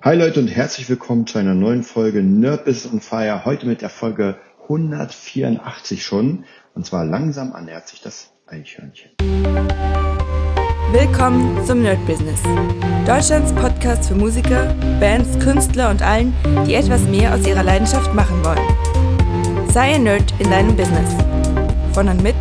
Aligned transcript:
Hi 0.00 0.14
Leute 0.14 0.38
und 0.38 0.46
herzlich 0.46 0.88
willkommen 0.88 1.26
zu 1.26 1.38
einer 1.38 1.54
neuen 1.54 1.82
Folge 1.82 2.22
Nerd 2.22 2.64
Business 2.64 2.92
on 2.92 3.00
Fire. 3.00 3.44
Heute 3.44 3.66
mit 3.66 3.82
der 3.82 3.90
Folge 3.90 4.36
184 4.62 6.04
schon. 6.04 6.44
Und 6.76 6.86
zwar 6.86 7.04
langsam 7.04 7.52
annähert 7.52 7.88
sich 7.88 8.00
das 8.00 8.30
Eichhörnchen. 8.46 9.10
Willkommen 10.92 11.66
zum 11.66 11.82
Nerd 11.82 11.98
Business. 12.06 12.40
Deutschlands 13.08 13.52
Podcast 13.54 14.06
für 14.06 14.14
Musiker, 14.14 14.72
Bands, 15.00 15.36
Künstler 15.40 15.90
und 15.90 16.00
allen, 16.00 16.32
die 16.64 16.74
etwas 16.74 17.02
mehr 17.02 17.34
aus 17.34 17.44
ihrer 17.44 17.64
Leidenschaft 17.64 18.14
machen 18.14 18.44
wollen. 18.44 19.68
Sei 19.72 19.96
ein 19.96 20.04
Nerd 20.04 20.32
in 20.38 20.48
deinem 20.48 20.76
Business. 20.76 21.12
Von 21.92 22.06
und 22.08 22.22
mit 22.22 22.36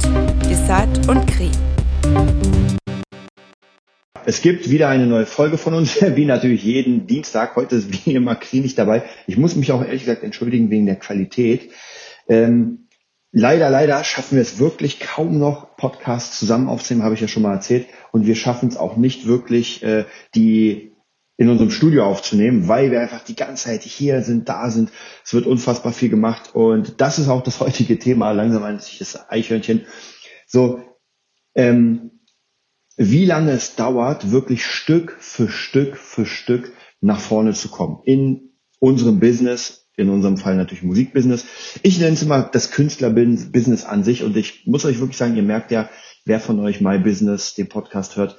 Desart 0.48 1.08
und 1.08 1.26
Kri. 1.26 1.50
Es 4.28 4.42
gibt 4.42 4.70
wieder 4.70 4.90
eine 4.90 5.08
neue 5.08 5.26
Folge 5.26 5.58
von 5.58 5.74
uns, 5.74 6.02
wie 6.16 6.26
natürlich 6.26 6.62
jeden 6.62 7.08
Dienstag. 7.08 7.56
Heute 7.56 7.78
ist 7.78 8.06
wie 8.06 8.12
immer 8.14 8.36
Kri 8.36 8.60
nicht 8.60 8.78
dabei. 8.78 9.04
Ich 9.26 9.38
muss 9.38 9.56
mich 9.56 9.72
auch 9.72 9.82
ehrlich 9.82 10.02
gesagt 10.02 10.22
entschuldigen 10.22 10.70
wegen 10.70 10.86
der 10.86 10.98
Qualität. 10.98 11.72
Ähm, 12.28 12.90
leider, 13.32 13.70
leider 13.70 14.04
schaffen 14.04 14.36
wir 14.36 14.42
es 14.42 14.60
wirklich 14.60 15.00
kaum 15.00 15.40
noch, 15.40 15.78
Podcasts 15.78 16.40
zusammen 16.40 16.68
aufzunehmen, 16.68 17.06
habe 17.06 17.16
ich 17.16 17.22
ja 17.22 17.30
schon 17.30 17.42
mal 17.42 17.54
erzählt. 17.54 17.88
Und 18.12 18.26
wir 18.28 18.36
schaffen 18.36 18.68
es 18.68 18.76
auch 18.76 18.98
nicht 18.98 19.28
wirklich, 19.28 19.82
äh, 19.82 20.04
die 20.36 20.92
in 21.38 21.48
unserem 21.48 21.72
Studio 21.72 22.04
aufzunehmen, 22.04 22.68
weil 22.68 22.92
wir 22.92 23.00
einfach 23.00 23.24
die 23.24 23.36
ganze 23.38 23.70
Zeit 23.70 23.84
hier 23.84 24.24
sind, 24.24 24.50
da 24.50 24.70
sind. 24.70 24.92
Es 25.24 25.34
wird 25.34 25.46
unfassbar 25.46 25.94
viel 25.94 26.10
gemacht. 26.10 26.54
Und 26.54 27.00
das 27.00 27.18
ist 27.18 27.30
auch 27.30 27.44
das 27.44 27.62
heutige 27.62 27.98
Thema. 27.98 28.32
Langsam 28.32 28.64
ein 28.64 28.80
sich 28.80 29.00
das 29.00 29.30
Eichhörnchen. 29.30 29.86
So, 30.48 30.82
ähm, 31.56 32.12
wie 32.98 33.26
lange 33.26 33.52
es 33.52 33.76
dauert, 33.76 34.32
wirklich 34.32 34.66
Stück 34.66 35.16
für 35.20 35.50
Stück 35.50 35.98
für 35.98 36.26
Stück 36.26 36.74
nach 37.00 37.20
vorne 37.20 37.54
zu 37.54 37.70
kommen. 37.70 38.00
In 38.04 38.50
unserem 38.80 39.20
Business, 39.20 39.88
in 39.96 40.10
unserem 40.10 40.38
Fall 40.38 40.56
natürlich 40.56 40.84
Musikbusiness. 40.84 41.46
Ich 41.84 42.00
nenne 42.00 42.14
es 42.14 42.24
immer 42.24 42.42
das 42.42 42.72
Künstlerbusiness 42.72 43.86
an 43.86 44.04
sich 44.04 44.24
und 44.24 44.36
ich 44.36 44.66
muss 44.66 44.86
euch 44.86 45.00
wirklich 45.00 45.18
sagen, 45.18 45.36
ihr 45.36 45.44
merkt 45.44 45.72
ja, 45.72 45.90
wer 46.26 46.40
von 46.40 46.60
euch 46.60 46.82
My 46.82 46.98
Business, 46.98 47.54
den 47.54 47.70
Podcast 47.70 48.18
hört, 48.18 48.38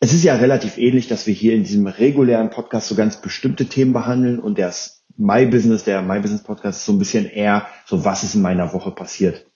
es 0.00 0.12
ist 0.12 0.24
ja 0.24 0.34
relativ 0.36 0.76
ähnlich, 0.76 1.08
dass 1.08 1.26
wir 1.26 1.32
hier 1.32 1.54
in 1.54 1.64
diesem 1.64 1.86
regulären 1.86 2.50
Podcast 2.50 2.88
so 2.88 2.94
ganz 2.94 3.20
bestimmte 3.20 3.66
Themen 3.66 3.92
behandeln 3.92 4.38
und 4.38 4.58
das 4.58 5.04
My 5.16 5.46
Business, 5.46 5.84
der 5.84 6.02
My 6.02 6.20
Business 6.20 6.42
Podcast 6.42 6.80
ist 6.80 6.86
so 6.86 6.92
ein 6.92 6.98
bisschen 6.98 7.26
eher 7.26 7.66
so, 7.86 8.04
was 8.04 8.22
ist 8.22 8.34
in 8.34 8.42
meiner 8.42 8.74
Woche 8.74 8.90
passiert. 8.90 9.50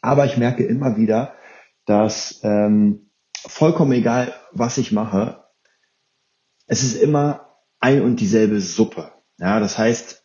Aber 0.00 0.24
ich 0.24 0.38
merke 0.38 0.64
immer 0.64 0.96
wieder, 0.96 1.34
dass 1.84 2.40
ähm, 2.42 3.09
vollkommen 3.46 3.92
egal, 3.92 4.34
was 4.52 4.78
ich 4.78 4.92
mache, 4.92 5.44
es 6.66 6.82
ist 6.82 7.00
immer 7.00 7.56
ein 7.80 8.02
und 8.02 8.16
dieselbe 8.20 8.60
Suppe. 8.60 9.12
Ja, 9.38 9.58
das 9.60 9.78
heißt, 9.78 10.24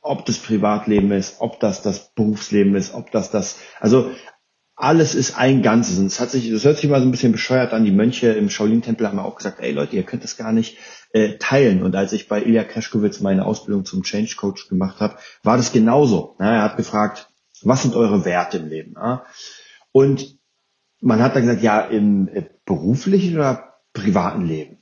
ob 0.00 0.26
das 0.26 0.38
Privatleben 0.38 1.12
ist, 1.12 1.36
ob 1.40 1.60
das 1.60 1.82
das 1.82 2.14
Berufsleben 2.14 2.74
ist, 2.74 2.94
ob 2.94 3.10
das 3.10 3.30
das, 3.30 3.58
also 3.80 4.10
alles 4.76 5.14
ist 5.14 5.38
ein 5.38 5.62
Ganzes. 5.62 5.98
Und 5.98 6.06
es 6.06 6.20
hat 6.20 6.30
sich, 6.30 6.50
das 6.50 6.64
hört 6.64 6.78
sich 6.78 6.90
mal 6.90 7.00
so 7.00 7.06
ein 7.06 7.10
bisschen 7.10 7.32
bescheuert 7.32 7.72
an. 7.72 7.84
Die 7.84 7.92
Mönche 7.92 8.32
im 8.32 8.50
Shaolin-Tempel 8.50 9.06
haben 9.06 9.18
auch 9.18 9.36
gesagt, 9.36 9.60
ey 9.60 9.70
Leute, 9.72 9.96
ihr 9.96 10.02
könnt 10.02 10.24
das 10.24 10.36
gar 10.36 10.52
nicht 10.52 10.78
äh, 11.12 11.38
teilen. 11.38 11.82
Und 11.82 11.94
als 11.94 12.12
ich 12.12 12.28
bei 12.28 12.42
Ilya 12.42 12.64
Kreschkowitz 12.64 13.20
meine 13.20 13.46
Ausbildung 13.46 13.84
zum 13.84 14.02
Change 14.02 14.34
Coach 14.36 14.68
gemacht 14.68 15.00
habe, 15.00 15.16
war 15.42 15.56
das 15.56 15.72
genauso. 15.72 16.36
Ja, 16.40 16.54
er 16.54 16.62
hat 16.62 16.76
gefragt, 16.76 17.28
was 17.62 17.82
sind 17.82 17.94
eure 17.94 18.24
Werte 18.24 18.58
im 18.58 18.68
Leben? 18.68 18.94
Ja? 18.96 19.24
Und 19.92 20.38
man 21.00 21.22
hat 21.22 21.36
dann 21.36 21.42
gesagt, 21.42 21.62
ja, 21.62 21.80
im 21.80 22.28
äh, 22.28 22.44
beruflichen 22.64 23.36
oder 23.36 23.74
privaten 23.92 24.44
Leben. 24.44 24.78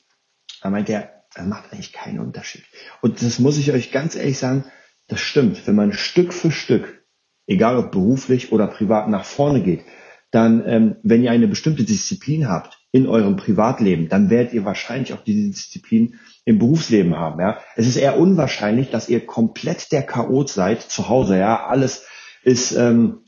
Da 0.63 0.71
meint 0.71 0.89
er, 0.89 1.25
das 1.35 1.47
macht 1.47 1.73
eigentlich 1.73 1.93
keinen 1.93 2.21
Unterschied. 2.21 2.65
Und 3.01 3.23
das 3.23 3.39
muss 3.39 3.59
ich 3.59 3.73
euch 3.73 3.91
ganz 3.91 4.15
ehrlich 4.15 4.39
sagen, 4.39 4.65
das 5.09 5.21
stimmt. 5.21 5.67
Wenn 5.67 5.75
man 5.75 5.93
Stück 5.93 6.33
für 6.33 6.51
Stück, 6.51 7.05
egal 7.47 7.77
ob 7.77 7.93
beruflich 7.93 8.53
oder 8.53 8.67
privat, 8.67 9.09
nach 9.09 9.25
vorne 9.25 9.63
geht, 9.63 9.85
dann, 10.31 10.67
ähm, 10.67 10.97
wenn 11.03 11.23
ihr 11.23 11.31
eine 11.31 11.47
bestimmte 11.47 11.85
Disziplin 11.85 12.49
habt 12.49 12.79
in 12.91 13.07
eurem 13.07 13.37
Privatleben, 13.37 14.09
dann 14.09 14.31
werdet 14.31 14.55
ihr 14.55 14.65
wahrscheinlich 14.65 15.13
auch 15.13 15.23
diese 15.23 15.51
Disziplin 15.51 16.19
im 16.45 16.59
Berufsleben 16.59 17.17
haben. 17.17 17.41
Ja, 17.41 17.61
es 17.77 17.87
ist 17.87 17.97
eher 17.97 18.19
unwahrscheinlich, 18.19 18.91
dass 18.91 19.09
ihr 19.09 19.25
komplett 19.27 19.93
der 19.93 20.03
Chaot 20.03 20.49
seid 20.49 20.83
zu 20.83 21.09
Hause. 21.09 21.39
Ja, 21.39 21.67
alles 21.67 22.07
ist 22.43 22.73
ähm, 22.73 23.25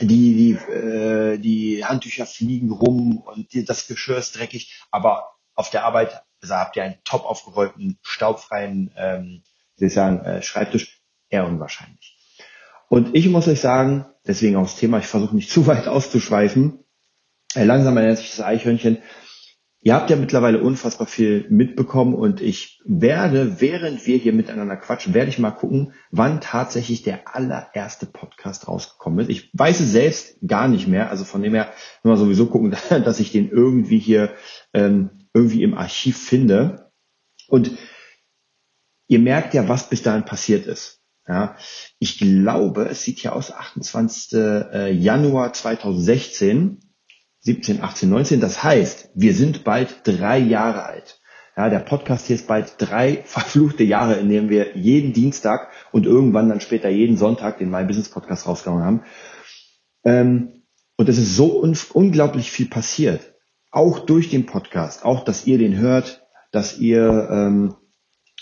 die, 0.00 0.56
die, 0.66 0.72
äh, 0.72 1.38
die 1.38 1.84
Handtücher 1.84 2.26
fliegen 2.26 2.70
rum 2.70 3.18
und 3.18 3.52
die, 3.52 3.64
das 3.64 3.86
Geschirr 3.86 4.18
ist 4.18 4.38
dreckig, 4.38 4.80
aber 4.90 5.30
auf 5.54 5.70
der 5.70 5.84
Arbeit 5.84 6.22
also 6.42 6.54
habt 6.54 6.76
ihr 6.76 6.84
einen 6.84 6.98
top 7.04 7.24
aufgeräumten, 7.24 7.98
staubfreien, 8.02 8.92
ähm, 8.96 9.42
ich 9.78 9.92
sagen, 9.92 10.20
äh, 10.24 10.42
Schreibtisch, 10.42 11.00
eher 11.28 11.46
unwahrscheinlich. 11.46 12.16
Und 12.88 13.14
ich 13.16 13.28
muss 13.28 13.48
euch 13.48 13.60
sagen, 13.60 14.06
deswegen 14.26 14.56
auch 14.56 14.62
das 14.62 14.76
Thema, 14.76 14.98
ich 14.98 15.06
versuche 15.06 15.34
nicht 15.34 15.50
zu 15.56 15.66
weit 15.66 15.88
auszuschweifen, 15.88 16.84
äh, 17.54 17.64
langsam 17.64 17.96
erinnert 17.96 18.18
sich 18.18 18.30
das 18.30 18.40
Eichhörnchen, 18.40 18.98
Ihr 19.86 19.94
habt 19.94 20.10
ja 20.10 20.16
mittlerweile 20.16 20.60
unfassbar 20.60 21.06
viel 21.06 21.46
mitbekommen 21.48 22.16
und 22.16 22.40
ich 22.40 22.80
werde, 22.84 23.60
während 23.60 24.04
wir 24.04 24.16
hier 24.16 24.32
miteinander 24.32 24.76
quatschen, 24.76 25.14
werde 25.14 25.28
ich 25.28 25.38
mal 25.38 25.52
gucken, 25.52 25.92
wann 26.10 26.40
tatsächlich 26.40 27.04
der 27.04 27.36
allererste 27.36 28.06
Podcast 28.06 28.66
rausgekommen 28.66 29.20
ist. 29.20 29.30
Ich 29.30 29.48
weiß 29.52 29.78
es 29.78 29.92
selbst 29.92 30.38
gar 30.44 30.66
nicht 30.66 30.88
mehr, 30.88 31.08
also 31.08 31.22
von 31.22 31.40
dem 31.40 31.54
her 31.54 31.72
nur 32.02 32.14
mal 32.14 32.18
sowieso 32.18 32.46
gucken, 32.46 32.74
dass 32.90 33.20
ich 33.20 33.30
den 33.30 33.48
irgendwie 33.48 34.00
hier 34.00 34.34
ähm, 34.74 35.28
irgendwie 35.32 35.62
im 35.62 35.74
Archiv 35.74 36.18
finde. 36.18 36.90
Und 37.46 37.70
ihr 39.06 39.20
merkt 39.20 39.54
ja, 39.54 39.68
was 39.68 39.88
bis 39.88 40.02
dahin 40.02 40.24
passiert 40.24 40.66
ist. 40.66 41.00
Ja, 41.28 41.56
ich 42.00 42.18
glaube, 42.18 42.88
es 42.88 43.02
sieht 43.02 43.20
hier 43.20 43.36
aus 43.36 43.52
28. 43.52 44.32
Äh, 44.32 44.90
Januar 44.90 45.52
2016 45.52 46.80
17, 47.46 47.80
18, 47.80 48.08
19. 48.10 48.40
Das 48.40 48.64
heißt, 48.64 49.10
wir 49.14 49.32
sind 49.32 49.62
bald 49.62 50.00
drei 50.02 50.36
Jahre 50.36 50.84
alt. 50.84 51.20
Ja, 51.56 51.70
der 51.70 51.78
Podcast 51.78 52.26
hier 52.26 52.34
ist 52.34 52.48
bald 52.48 52.74
drei 52.78 53.22
verfluchte 53.24 53.84
Jahre, 53.84 54.14
in 54.14 54.28
denen 54.28 54.48
wir 54.48 54.76
jeden 54.76 55.12
Dienstag 55.12 55.70
und 55.92 56.06
irgendwann 56.06 56.48
dann 56.48 56.60
später 56.60 56.88
jeden 56.88 57.16
Sonntag 57.16 57.58
den 57.58 57.70
My 57.70 57.84
Business 57.84 58.08
Podcast 58.08 58.48
rausgehauen 58.48 58.82
haben. 58.82 59.02
Ähm, 60.04 60.64
und 60.96 61.08
es 61.08 61.18
ist 61.18 61.36
so 61.36 61.62
un 61.62 61.78
unglaublich 61.92 62.50
viel 62.50 62.66
passiert. 62.66 63.34
Auch 63.70 64.00
durch 64.00 64.28
den 64.28 64.46
Podcast, 64.46 65.04
auch 65.04 65.22
dass 65.22 65.46
ihr 65.46 65.58
den 65.58 65.76
hört, 65.76 66.26
dass 66.50 66.78
ihr, 66.78 67.28
ähm, 67.30 67.76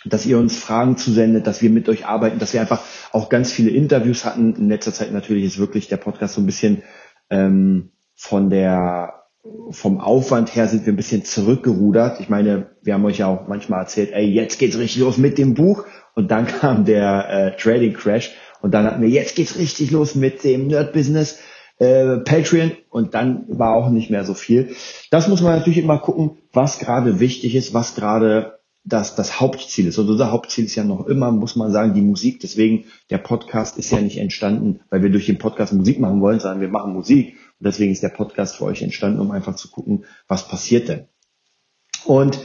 dass 0.06 0.24
ihr 0.24 0.38
uns 0.38 0.56
Fragen 0.56 0.96
zusendet, 0.96 1.46
dass 1.46 1.60
wir 1.60 1.68
mit 1.68 1.90
euch 1.90 2.06
arbeiten, 2.06 2.38
dass 2.38 2.54
wir 2.54 2.62
einfach 2.62 2.82
auch 3.12 3.28
ganz 3.28 3.52
viele 3.52 3.68
Interviews 3.68 4.24
hatten. 4.24 4.54
In 4.56 4.70
letzter 4.70 4.94
Zeit 4.94 5.12
natürlich 5.12 5.44
ist 5.44 5.58
wirklich 5.58 5.88
der 5.88 5.98
Podcast 5.98 6.34
so 6.34 6.40
ein 6.40 6.46
bisschen 6.46 6.82
ähm, 7.28 7.90
von 8.14 8.50
der 8.50 9.24
vom 9.70 10.00
Aufwand 10.00 10.54
her 10.56 10.68
sind 10.68 10.86
wir 10.86 10.92
ein 10.92 10.96
bisschen 10.96 11.24
zurückgerudert. 11.24 12.20
Ich 12.20 12.28
meine, 12.28 12.70
wir 12.82 12.94
haben 12.94 13.04
euch 13.04 13.18
ja 13.18 13.28
auch 13.28 13.46
manchmal 13.46 13.80
erzählt, 13.80 14.12
ey, 14.12 14.24
jetzt 14.24 14.58
geht's 14.58 14.78
richtig 14.78 15.02
los 15.02 15.18
mit 15.18 15.36
dem 15.36 15.54
Buch. 15.54 15.84
Und 16.14 16.30
dann 16.30 16.46
kam 16.60 16.84
der 16.84 17.28
äh, 17.28 17.56
Trading 17.56 17.92
Crash. 17.92 18.32
Und 18.62 18.72
dann 18.72 18.86
hatten 18.86 19.02
wir, 19.02 19.08
jetzt 19.08 19.36
geht's 19.36 19.58
richtig 19.58 19.90
los 19.90 20.14
mit 20.14 20.42
dem 20.44 20.68
Nerd 20.68 20.94
Business, 20.94 21.40
äh, 21.78 22.18
Patreon. 22.18 22.72
Und 22.88 23.14
dann 23.14 23.44
war 23.48 23.74
auch 23.74 23.90
nicht 23.90 24.10
mehr 24.10 24.24
so 24.24 24.32
viel. 24.32 24.74
Das 25.10 25.28
muss 25.28 25.42
man 25.42 25.58
natürlich 25.58 25.78
immer 25.78 25.98
gucken, 25.98 26.38
was 26.52 26.78
gerade 26.78 27.20
wichtig 27.20 27.54
ist, 27.54 27.74
was 27.74 27.94
gerade 27.94 28.60
das, 28.84 29.16
das 29.16 29.40
Hauptziel 29.40 29.86
ist. 29.86 29.98
Und 29.98 30.10
unser 30.10 30.30
Hauptziel 30.30 30.66
ist 30.66 30.74
ja 30.74 30.84
noch 30.84 31.06
immer, 31.06 31.32
muss 31.32 31.56
man 31.56 31.72
sagen, 31.72 31.94
die 31.94 32.02
Musik. 32.02 32.40
Deswegen, 32.40 32.84
der 33.10 33.18
Podcast 33.18 33.78
ist 33.78 33.90
ja 33.90 34.00
nicht 34.00 34.18
entstanden, 34.18 34.80
weil 34.90 35.02
wir 35.02 35.10
durch 35.10 35.26
den 35.26 35.38
Podcast 35.38 35.72
Musik 35.72 35.98
machen 35.98 36.20
wollen, 36.20 36.40
sondern 36.40 36.60
wir 36.60 36.68
machen 36.68 36.92
Musik 36.92 37.36
und 37.58 37.66
deswegen 37.66 37.92
ist 37.92 38.02
der 38.02 38.10
Podcast 38.10 38.56
für 38.56 38.64
euch 38.64 38.82
entstanden, 38.82 39.20
um 39.20 39.30
einfach 39.30 39.56
zu 39.56 39.70
gucken, 39.70 40.04
was 40.28 40.48
passiert 40.48 40.88
denn. 40.88 41.08
Und 42.04 42.38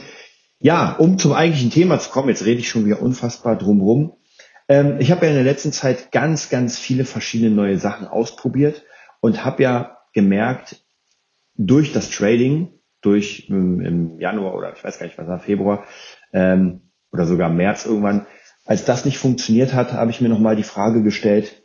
ja, 0.58 0.96
um 0.96 1.18
zum 1.18 1.32
eigentlichen 1.32 1.70
Thema 1.70 1.98
zu 1.98 2.10
kommen, 2.10 2.28
jetzt 2.28 2.44
rede 2.44 2.60
ich 2.60 2.68
schon 2.68 2.86
wieder 2.86 3.02
unfassbar 3.02 3.56
drumrum. 3.56 4.14
Ähm, 4.68 4.96
ich 4.98 5.10
habe 5.10 5.26
ja 5.26 5.32
in 5.32 5.36
der 5.36 5.44
letzten 5.44 5.72
Zeit 5.72 6.12
ganz, 6.12 6.48
ganz 6.48 6.78
viele 6.78 7.04
verschiedene 7.04 7.50
neue 7.50 7.78
Sachen 7.78 8.06
ausprobiert 8.06 8.84
und 9.20 9.44
habe 9.44 9.62
ja 9.62 9.98
gemerkt, 10.14 10.82
durch 11.54 11.92
das 11.92 12.10
Trading, 12.10 12.80
durch 13.02 13.48
im, 13.48 13.80
im, 13.80 14.18
Januar 14.18 14.54
oder 14.54 14.72
ich 14.74 14.82
weiß 14.82 14.98
gar 14.98 15.06
nicht, 15.06 15.18
was 15.18 15.26
war, 15.26 15.40
Februar 15.40 15.84
ähm, 16.32 16.90
oder 17.12 17.26
sogar 17.26 17.48
März 17.50 17.86
irgendwann, 17.86 18.26
als 18.64 18.84
das 18.84 19.04
nicht 19.04 19.18
funktioniert 19.18 19.74
hat, 19.74 19.92
habe 19.92 20.10
ich 20.10 20.20
mir 20.20 20.28
nochmal 20.28 20.56
die 20.56 20.62
Frage 20.62 21.02
gestellt, 21.02 21.64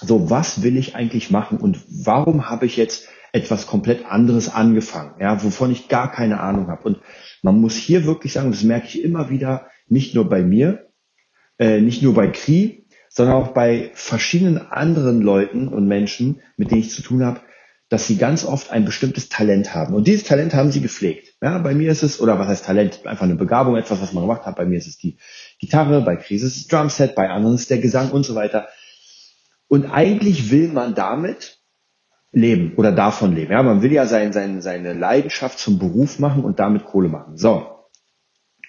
so 0.00 0.30
was 0.30 0.62
will 0.62 0.76
ich 0.76 0.94
eigentlich 0.94 1.30
machen 1.30 1.58
und 1.58 1.78
warum 1.88 2.48
habe 2.48 2.66
ich 2.66 2.76
jetzt 2.76 3.08
etwas 3.32 3.66
komplett 3.66 4.06
anderes 4.06 4.48
angefangen, 4.48 5.20
ja, 5.20 5.42
wovon 5.42 5.70
ich 5.70 5.88
gar 5.88 6.10
keine 6.10 6.40
Ahnung 6.40 6.68
habe. 6.68 6.84
Und 6.84 7.00
man 7.42 7.60
muss 7.60 7.76
hier 7.76 8.06
wirklich 8.06 8.32
sagen, 8.32 8.50
das 8.50 8.62
merke 8.62 8.86
ich 8.86 9.02
immer 9.02 9.28
wieder, 9.28 9.66
nicht 9.88 10.14
nur 10.14 10.28
bei 10.28 10.42
mir, 10.42 10.88
äh, 11.58 11.80
nicht 11.80 12.02
nur 12.02 12.14
bei 12.14 12.28
Kri, 12.28 12.86
sondern 13.08 13.36
auch 13.36 13.48
bei 13.48 13.90
verschiedenen 13.94 14.58
anderen 14.58 15.20
Leuten 15.20 15.68
und 15.68 15.86
Menschen, 15.86 16.40
mit 16.56 16.70
denen 16.70 16.80
ich 16.80 16.90
zu 16.90 17.02
tun 17.02 17.24
habe, 17.24 17.40
dass 17.88 18.06
sie 18.06 18.16
ganz 18.16 18.44
oft 18.44 18.70
ein 18.70 18.84
bestimmtes 18.84 19.28
Talent 19.28 19.74
haben. 19.74 19.94
Und 19.94 20.06
dieses 20.06 20.24
Talent 20.24 20.54
haben 20.54 20.70
sie 20.70 20.80
gepflegt. 20.80 21.27
Ja, 21.40 21.58
bei 21.58 21.74
mir 21.74 21.92
ist 21.92 22.02
es, 22.02 22.20
oder 22.20 22.38
was 22.38 22.48
heißt 22.48 22.64
Talent, 22.64 23.06
einfach 23.06 23.24
eine 23.24 23.36
Begabung, 23.36 23.76
etwas, 23.76 24.00
was 24.02 24.12
man 24.12 24.24
gemacht 24.24 24.44
hat. 24.44 24.56
Bei 24.56 24.66
mir 24.66 24.76
ist 24.76 24.88
es 24.88 24.98
die 24.98 25.18
Gitarre, 25.60 26.00
bei 26.00 26.16
Chris 26.16 26.42
ist 26.42 26.56
es 26.56 26.66
Drumset, 26.66 27.14
bei 27.14 27.30
anderen 27.30 27.54
ist 27.54 27.70
der 27.70 27.78
Gesang 27.78 28.10
und 28.10 28.24
so 28.24 28.34
weiter. 28.34 28.68
Und 29.68 29.86
eigentlich 29.86 30.50
will 30.50 30.68
man 30.68 30.94
damit 30.94 31.60
leben 32.32 32.74
oder 32.76 32.90
davon 32.90 33.34
leben. 33.34 33.52
Ja, 33.52 33.62
man 33.62 33.82
will 33.82 33.92
ja 33.92 34.06
sein, 34.06 34.32
sein, 34.32 34.60
seine 34.62 34.94
Leidenschaft 34.94 35.58
zum 35.58 35.78
Beruf 35.78 36.18
machen 36.18 36.44
und 36.44 36.58
damit 36.58 36.84
Kohle 36.84 37.08
machen. 37.08 37.36
So. 37.36 37.66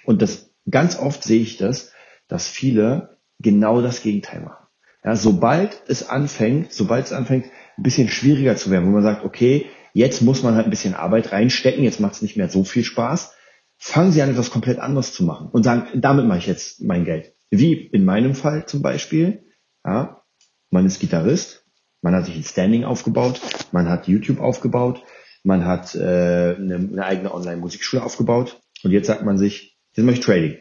Und 0.06 0.22
das, 0.22 0.52
ganz 0.70 0.98
oft 1.00 1.24
sehe 1.24 1.42
ich 1.42 1.58
das, 1.58 1.92
dass 2.28 2.48
viele 2.48 3.18
genau 3.40 3.82
das 3.82 4.02
Gegenteil 4.02 4.42
machen. 4.42 4.68
Ja, 5.04 5.16
sobald 5.16 5.82
es 5.88 6.08
anfängt, 6.08 6.74
sobald 6.74 7.06
es 7.06 7.14
anfängt, 7.14 7.46
ein 7.78 7.84
bisschen 7.84 8.10
schwieriger 8.10 8.56
zu 8.58 8.70
werden, 8.70 8.88
wo 8.88 8.92
man 8.92 9.04
sagt, 9.04 9.24
okay, 9.24 9.68
jetzt 9.94 10.22
muss 10.22 10.44
man 10.44 10.56
halt 10.56 10.66
ein 10.66 10.70
bisschen 10.72 10.94
Arbeit 10.94 11.32
reinstecken, 11.32 11.84
jetzt 11.84 12.00
macht 12.00 12.14
es 12.14 12.22
nicht 12.22 12.38
mehr 12.38 12.50
so 12.50 12.64
viel 12.64 12.84
Spaß, 12.84 13.34
fangen 13.78 14.12
Sie 14.12 14.22
an, 14.22 14.30
etwas 14.30 14.52
komplett 14.52 14.80
anderes 14.80 15.14
zu 15.14 15.24
machen 15.24 15.50
und 15.52 15.64
sagen, 15.64 15.88
damit 16.02 16.26
mache 16.26 16.40
ich 16.40 16.48
jetzt 16.48 16.82
mein 16.82 17.06
Geld. 17.06 17.34
Wie 17.50 17.74
in 17.74 18.06
meinem 18.06 18.36
Fall 18.36 18.66
zum 18.66 18.82
Beispiel, 18.82 19.46
ja, 19.86 20.22
man 20.70 20.86
ist 20.86 21.00
Gitarrist, 21.00 21.66
man 22.02 22.16
hat 22.16 22.26
sich 22.26 22.36
ein 22.36 22.44
Standing 22.44 22.84
aufgebaut, 22.84 23.42
man 23.72 23.90
hat 23.90 24.08
YouTube 24.08 24.40
aufgebaut, 24.40 25.04
man 25.44 25.66
hat 25.66 25.96
äh, 25.96 26.56
eine, 26.56 26.76
eine 26.76 27.06
eigene 27.06 27.34
Online-Musikschule 27.34 28.04
aufgebaut 28.04 28.62
und 28.84 28.92
jetzt 28.92 29.08
sagt 29.08 29.24
man 29.24 29.38
sich, 29.38 29.78
jetzt 29.94 30.06
mache 30.06 30.16
ich 30.16 30.22
Trading. 30.22 30.58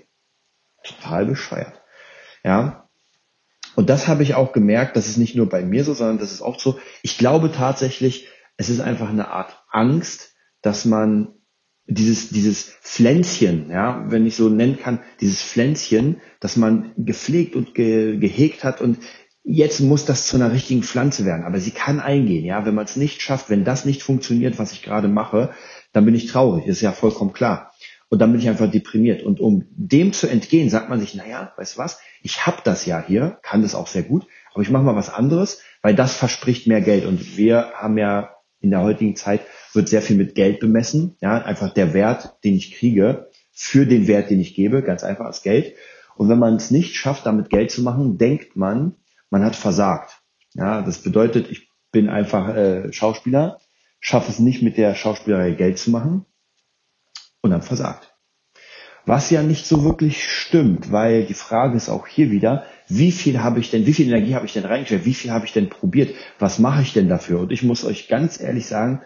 Total 0.84 1.26
bescheuert. 1.26 1.82
Ja, 2.44 2.88
und 3.78 3.90
das 3.90 4.08
habe 4.08 4.24
ich 4.24 4.34
auch 4.34 4.52
gemerkt, 4.52 4.96
das 4.96 5.06
ist 5.06 5.18
nicht 5.18 5.36
nur 5.36 5.48
bei 5.48 5.62
mir 5.62 5.84
so, 5.84 5.94
sondern 5.94 6.18
das 6.18 6.32
ist 6.32 6.42
auch 6.42 6.58
so. 6.58 6.80
Ich 7.02 7.16
glaube 7.16 7.52
tatsächlich, 7.52 8.26
es 8.58 8.68
ist 8.68 8.80
einfach 8.80 9.08
eine 9.08 9.28
Art 9.28 9.64
Angst, 9.70 10.34
dass 10.60 10.84
man 10.84 11.28
dieses, 11.86 12.28
dieses 12.28 12.64
Pflänzchen, 12.82 13.70
ja, 13.70 14.04
wenn 14.08 14.26
ich 14.26 14.36
so 14.36 14.50
nennen 14.50 14.78
kann, 14.78 15.00
dieses 15.20 15.42
Pflänzchen, 15.42 16.20
dass 16.40 16.56
man 16.56 16.92
gepflegt 16.96 17.56
und 17.56 17.74
ge, 17.74 18.18
gehegt 18.18 18.64
hat 18.64 18.82
und 18.82 18.98
jetzt 19.42 19.80
muss 19.80 20.04
das 20.04 20.26
zu 20.26 20.36
einer 20.36 20.52
richtigen 20.52 20.82
Pflanze 20.82 21.24
werden. 21.24 21.46
Aber 21.46 21.58
sie 21.60 21.70
kann 21.70 22.00
eingehen, 22.00 22.44
ja. 22.44 22.66
Wenn 22.66 22.74
man 22.74 22.84
es 22.84 22.96
nicht 22.96 23.22
schafft, 23.22 23.48
wenn 23.48 23.64
das 23.64 23.86
nicht 23.86 24.02
funktioniert, 24.02 24.58
was 24.58 24.72
ich 24.72 24.82
gerade 24.82 25.08
mache, 25.08 25.50
dann 25.92 26.04
bin 26.04 26.14
ich 26.14 26.26
traurig. 26.26 26.66
Ist 26.66 26.82
ja 26.82 26.92
vollkommen 26.92 27.32
klar. 27.32 27.72
Und 28.10 28.18
dann 28.18 28.32
bin 28.32 28.40
ich 28.40 28.48
einfach 28.48 28.70
deprimiert. 28.70 29.22
Und 29.22 29.40
um 29.40 29.64
dem 29.70 30.12
zu 30.12 30.26
entgehen, 30.26 30.68
sagt 30.68 30.90
man 30.90 31.00
sich, 31.00 31.14
naja, 31.14 31.52
weißt 31.56 31.76
du 31.76 31.78
was, 31.78 31.98
ich 32.22 32.44
habe 32.46 32.58
das 32.64 32.84
ja 32.84 33.02
hier, 33.06 33.38
kann 33.42 33.62
das 33.62 33.74
auch 33.74 33.86
sehr 33.86 34.02
gut, 34.02 34.26
aber 34.52 34.62
ich 34.62 34.70
mache 34.70 34.82
mal 34.82 34.96
was 34.96 35.08
anderes, 35.08 35.62
weil 35.80 35.94
das 35.94 36.14
verspricht 36.14 36.66
mehr 36.66 36.82
Geld. 36.82 37.06
Und 37.06 37.38
wir 37.38 37.72
haben 37.74 37.96
ja 37.96 38.34
in 38.60 38.70
der 38.70 38.82
heutigen 38.82 39.16
Zeit, 39.16 39.40
wird 39.72 39.88
sehr 39.88 40.02
viel 40.02 40.16
mit 40.16 40.34
Geld 40.34 40.60
bemessen. 40.60 41.16
Ja, 41.20 41.42
einfach 41.42 41.72
der 41.72 41.94
Wert, 41.94 42.36
den 42.44 42.54
ich 42.54 42.72
kriege, 42.72 43.30
für 43.52 43.86
den 43.86 44.06
Wert, 44.06 44.30
den 44.30 44.40
ich 44.40 44.54
gebe, 44.54 44.82
ganz 44.82 45.04
einfach 45.04 45.26
als 45.26 45.42
Geld. 45.42 45.74
Und 46.16 46.28
wenn 46.28 46.38
man 46.38 46.56
es 46.56 46.70
nicht 46.70 46.96
schafft, 46.96 47.26
damit 47.26 47.50
Geld 47.50 47.70
zu 47.70 47.82
machen, 47.82 48.18
denkt 48.18 48.56
man, 48.56 48.96
man 49.30 49.44
hat 49.44 49.56
versagt. 49.56 50.20
Ja, 50.54 50.82
das 50.82 51.02
bedeutet, 51.02 51.50
ich 51.50 51.70
bin 51.92 52.08
einfach 52.08 52.54
äh, 52.54 52.92
Schauspieler, 52.92 53.60
schaffe 54.00 54.30
es 54.30 54.38
nicht 54.38 54.62
mit 54.62 54.76
der 54.76 54.94
Schauspielerei 54.94 55.52
Geld 55.52 55.78
zu 55.78 55.90
machen, 55.90 56.24
und 57.40 57.50
dann 57.50 57.62
versagt. 57.62 58.14
Was 59.06 59.30
ja 59.30 59.42
nicht 59.42 59.66
so 59.66 59.84
wirklich 59.84 60.30
stimmt, 60.30 60.92
weil 60.92 61.24
die 61.24 61.34
Frage 61.34 61.76
ist 61.76 61.88
auch 61.88 62.06
hier 62.06 62.30
wieder, 62.30 62.64
wie 62.88 63.12
viel 63.12 63.42
habe 63.42 63.60
ich 63.60 63.70
denn, 63.70 63.86
wie 63.86 63.92
viel 63.92 64.08
Energie 64.08 64.34
habe 64.34 64.46
ich 64.46 64.52
denn 64.52 64.64
reingestellt, 64.64 65.04
wie 65.04 65.14
viel 65.14 65.30
habe 65.30 65.46
ich 65.46 65.52
denn 65.52 65.68
probiert, 65.68 66.14
was 66.38 66.58
mache 66.58 66.82
ich 66.82 66.92
denn 66.92 67.08
dafür? 67.08 67.40
Und 67.40 67.52
ich 67.52 67.62
muss 67.62 67.84
euch 67.84 68.08
ganz 68.08 68.40
ehrlich 68.40 68.66
sagen, 68.66 69.02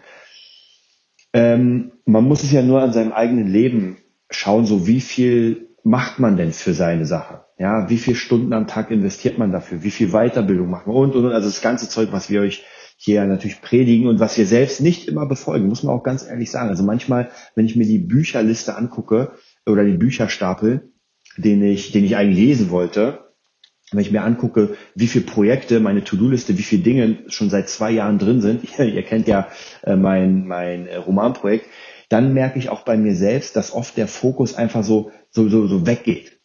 ähm, 1.33 1.91
man 2.05 2.23
muss 2.25 2.43
es 2.43 2.51
ja 2.51 2.61
nur 2.61 2.81
an 2.81 2.93
seinem 2.93 3.11
eigenen 3.11 3.47
Leben 3.47 3.97
schauen, 4.29 4.65
so 4.65 4.87
wie 4.87 5.01
viel 5.01 5.69
macht 5.83 6.19
man 6.19 6.37
denn 6.37 6.53
für 6.53 6.73
seine 6.73 7.05
Sache? 7.05 7.45
Ja, 7.57 7.89
wie 7.89 7.97
viele 7.97 8.15
Stunden 8.15 8.53
am 8.53 8.67
Tag 8.67 8.89
investiert 8.89 9.37
man 9.37 9.51
dafür? 9.51 9.83
Wie 9.83 9.91
viel 9.91 10.09
Weiterbildung 10.11 10.69
macht 10.69 10.87
man? 10.87 10.95
Und, 10.95 11.15
und, 11.15 11.25
und, 11.25 11.31
also 11.31 11.47
das 11.47 11.61
ganze 11.61 11.89
Zeug, 11.89 12.09
was 12.11 12.29
wir 12.29 12.41
euch 12.41 12.63
hier 12.97 13.25
natürlich 13.25 13.61
predigen 13.61 14.07
und 14.07 14.19
was 14.19 14.37
wir 14.37 14.45
selbst 14.45 14.79
nicht 14.79 15.07
immer 15.07 15.25
befolgen, 15.25 15.67
muss 15.67 15.83
man 15.83 15.95
auch 15.95 16.03
ganz 16.03 16.25
ehrlich 16.25 16.51
sagen. 16.51 16.69
Also 16.69 16.83
manchmal, 16.83 17.29
wenn 17.55 17.65
ich 17.65 17.75
mir 17.75 17.85
die 17.85 17.99
Bücherliste 17.99 18.77
angucke 18.77 19.33
oder 19.65 19.83
den 19.83 19.99
Bücherstapel, 19.99 20.91
den 21.37 21.63
ich, 21.63 21.91
den 21.91 22.05
ich 22.05 22.15
eigentlich 22.15 22.37
lesen 22.37 22.69
wollte, 22.69 23.22
wenn 23.93 24.01
ich 24.01 24.11
mir 24.11 24.23
angucke, 24.23 24.75
wie 24.95 25.07
viele 25.07 25.25
Projekte, 25.25 25.79
meine 25.79 26.03
To-Do-Liste, 26.03 26.57
wie 26.57 26.63
viele 26.63 26.83
Dinge 26.83 27.19
schon 27.27 27.49
seit 27.49 27.69
zwei 27.69 27.91
Jahren 27.91 28.19
drin 28.19 28.41
sind, 28.41 28.63
ihr 28.79 29.03
kennt 29.03 29.27
ja 29.27 29.47
äh, 29.83 29.95
mein, 29.95 30.47
mein 30.47 30.87
äh, 30.87 30.97
Romanprojekt, 30.97 31.67
dann 32.09 32.33
merke 32.33 32.59
ich 32.59 32.69
auch 32.69 32.81
bei 32.81 32.97
mir 32.97 33.15
selbst, 33.15 33.55
dass 33.55 33.73
oft 33.73 33.97
der 33.97 34.07
Fokus 34.07 34.55
einfach 34.55 34.83
so, 34.83 35.11
so, 35.29 35.49
so, 35.49 35.67
so 35.67 35.87
weggeht. 35.87 36.39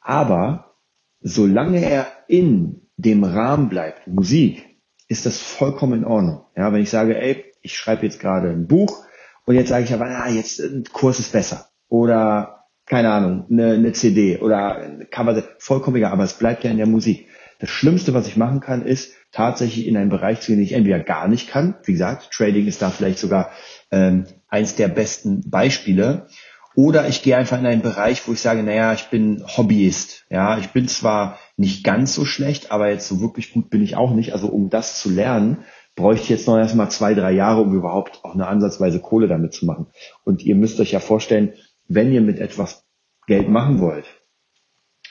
Aber 0.00 0.76
solange 1.20 1.84
er 1.84 2.06
in 2.28 2.88
dem 2.96 3.24
Rahmen 3.24 3.68
bleibt, 3.68 4.06
Musik, 4.06 4.64
ist 5.08 5.26
das 5.26 5.38
vollkommen 5.38 6.00
in 6.00 6.04
Ordnung. 6.04 6.46
Ja, 6.56 6.72
wenn 6.72 6.82
ich 6.82 6.90
sage, 6.90 7.20
ey, 7.20 7.44
ich 7.62 7.76
schreibe 7.76 8.06
jetzt 8.06 8.20
gerade 8.20 8.50
ein 8.50 8.66
Buch 8.66 9.04
und 9.44 9.54
jetzt 9.54 9.68
sage 9.68 9.84
ich 9.84 9.92
aber, 9.92 10.06
ah, 10.06 10.28
jetzt 10.28 10.60
ein 10.60 10.84
Kurs 10.92 11.18
ist 11.18 11.32
besser 11.32 11.68
oder 11.88 12.55
keine 12.86 13.10
Ahnung, 13.10 13.46
eine, 13.50 13.72
eine 13.72 13.92
CD 13.92 14.38
oder 14.38 14.76
ein 14.76 15.06
Cover, 15.10 15.42
vollkommen 15.58 15.96
egal, 15.96 16.12
aber 16.12 16.24
es 16.24 16.34
bleibt 16.34 16.64
ja 16.64 16.70
in 16.70 16.76
der 16.78 16.86
Musik. 16.86 17.28
Das 17.58 17.70
Schlimmste, 17.70 18.14
was 18.14 18.28
ich 18.28 18.36
machen 18.36 18.60
kann, 18.60 18.84
ist 18.84 19.14
tatsächlich 19.32 19.86
in 19.86 19.96
einen 19.96 20.10
Bereich 20.10 20.40
zu 20.40 20.48
gehen, 20.48 20.58
den 20.58 20.64
ich 20.64 20.72
entweder 20.72 21.00
gar 21.00 21.26
nicht 21.26 21.48
kann. 21.48 21.76
Wie 21.84 21.92
gesagt, 21.92 22.30
Trading 22.32 22.66
ist 22.66 22.82
da 22.82 22.90
vielleicht 22.90 23.18
sogar 23.18 23.50
ähm, 23.90 24.26
eins 24.48 24.76
der 24.76 24.88
besten 24.88 25.48
Beispiele. 25.50 26.26
Oder 26.74 27.08
ich 27.08 27.22
gehe 27.22 27.36
einfach 27.36 27.58
in 27.58 27.66
einen 27.66 27.80
Bereich, 27.80 28.28
wo 28.28 28.32
ich 28.32 28.40
sage, 28.40 28.62
naja, 28.62 28.92
ich 28.92 29.06
bin 29.06 29.42
Hobbyist. 29.46 30.26
Ja, 30.28 30.58
ich 30.58 30.68
bin 30.68 30.88
zwar 30.88 31.38
nicht 31.56 31.82
ganz 31.82 32.14
so 32.14 32.26
schlecht, 32.26 32.70
aber 32.70 32.90
jetzt 32.90 33.08
so 33.08 33.20
wirklich 33.22 33.52
gut 33.52 33.70
bin 33.70 33.82
ich 33.82 33.96
auch 33.96 34.12
nicht. 34.12 34.34
Also 34.34 34.48
um 34.48 34.68
das 34.68 35.00
zu 35.00 35.08
lernen, 35.08 35.64
bräuchte 35.94 36.24
ich 36.24 36.28
jetzt 36.28 36.46
noch 36.46 36.58
erstmal 36.58 36.90
zwei, 36.90 37.14
drei 37.14 37.32
Jahre, 37.32 37.62
um 37.62 37.74
überhaupt 37.74 38.20
auch 38.22 38.34
eine 38.34 38.46
ansatzweise 38.46 39.00
Kohle 39.00 39.26
damit 39.26 39.54
zu 39.54 39.64
machen. 39.64 39.86
Und 40.24 40.42
ihr 40.42 40.54
müsst 40.54 40.78
euch 40.78 40.92
ja 40.92 41.00
vorstellen, 41.00 41.54
wenn 41.88 42.12
ihr 42.12 42.20
mit 42.20 42.38
etwas 42.38 42.84
Geld 43.26 43.48
machen 43.48 43.80
wollt, 43.80 44.06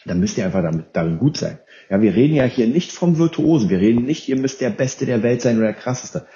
dann 0.05 0.19
müsst 0.19 0.37
ihr 0.37 0.45
einfach 0.45 0.61
damit, 0.61 0.87
darin 0.93 1.17
gut 1.17 1.37
sein. 1.37 1.59
Ja, 1.89 2.01
wir 2.01 2.15
reden 2.15 2.35
ja 2.35 2.43
hier 2.43 2.67
nicht 2.67 2.91
vom 2.91 3.17
Virtuosen. 3.17 3.69
Wir 3.69 3.79
reden 3.79 4.05
nicht, 4.05 4.29
ihr 4.29 4.39
müsst 4.39 4.61
der 4.61 4.69
Beste 4.69 5.05
der 5.05 5.23
Welt 5.23 5.41
sein 5.41 5.57
oder 5.57 5.67
der 5.67 5.75
krasseste. 5.75 6.27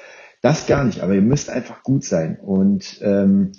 Das 0.42 0.68
gar 0.68 0.84
nicht, 0.84 1.02
aber 1.02 1.14
ihr 1.14 1.22
müsst 1.22 1.50
einfach 1.50 1.84
gut 1.84 2.04
sein. 2.04 2.40
Und 2.40 3.00
ähm, 3.02 3.52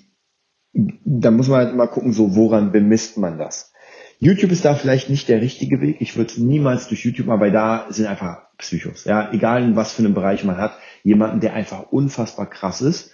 da 0.72 1.30
muss 1.30 1.48
man 1.48 1.66
halt 1.66 1.76
mal 1.76 1.86
gucken, 1.86 2.12
so 2.12 2.34
woran 2.34 2.72
bemisst 2.72 3.18
man 3.18 3.38
das. 3.38 3.72
YouTube 4.18 4.52
ist 4.52 4.64
da 4.64 4.74
vielleicht 4.74 5.08
nicht 5.08 5.28
der 5.28 5.40
richtige 5.40 5.80
Weg. 5.80 5.96
Ich 6.00 6.16
würde 6.16 6.42
niemals 6.42 6.88
durch 6.88 7.04
YouTube 7.04 7.26
mal, 7.26 7.40
weil 7.40 7.52
da 7.52 7.87
sind 7.90 8.06
einfach 8.06 8.42
Psychos. 8.58 9.04
Ja, 9.04 9.32
egal 9.32 9.62
in 9.62 9.76
was 9.76 9.92
für 9.92 10.02
einem 10.02 10.14
Bereich 10.14 10.44
man 10.44 10.58
hat, 10.58 10.76
jemanden, 11.02 11.40
der 11.40 11.54
einfach 11.54 11.90
unfassbar 11.90 12.49
krass 12.49 12.82
ist. 12.82 13.12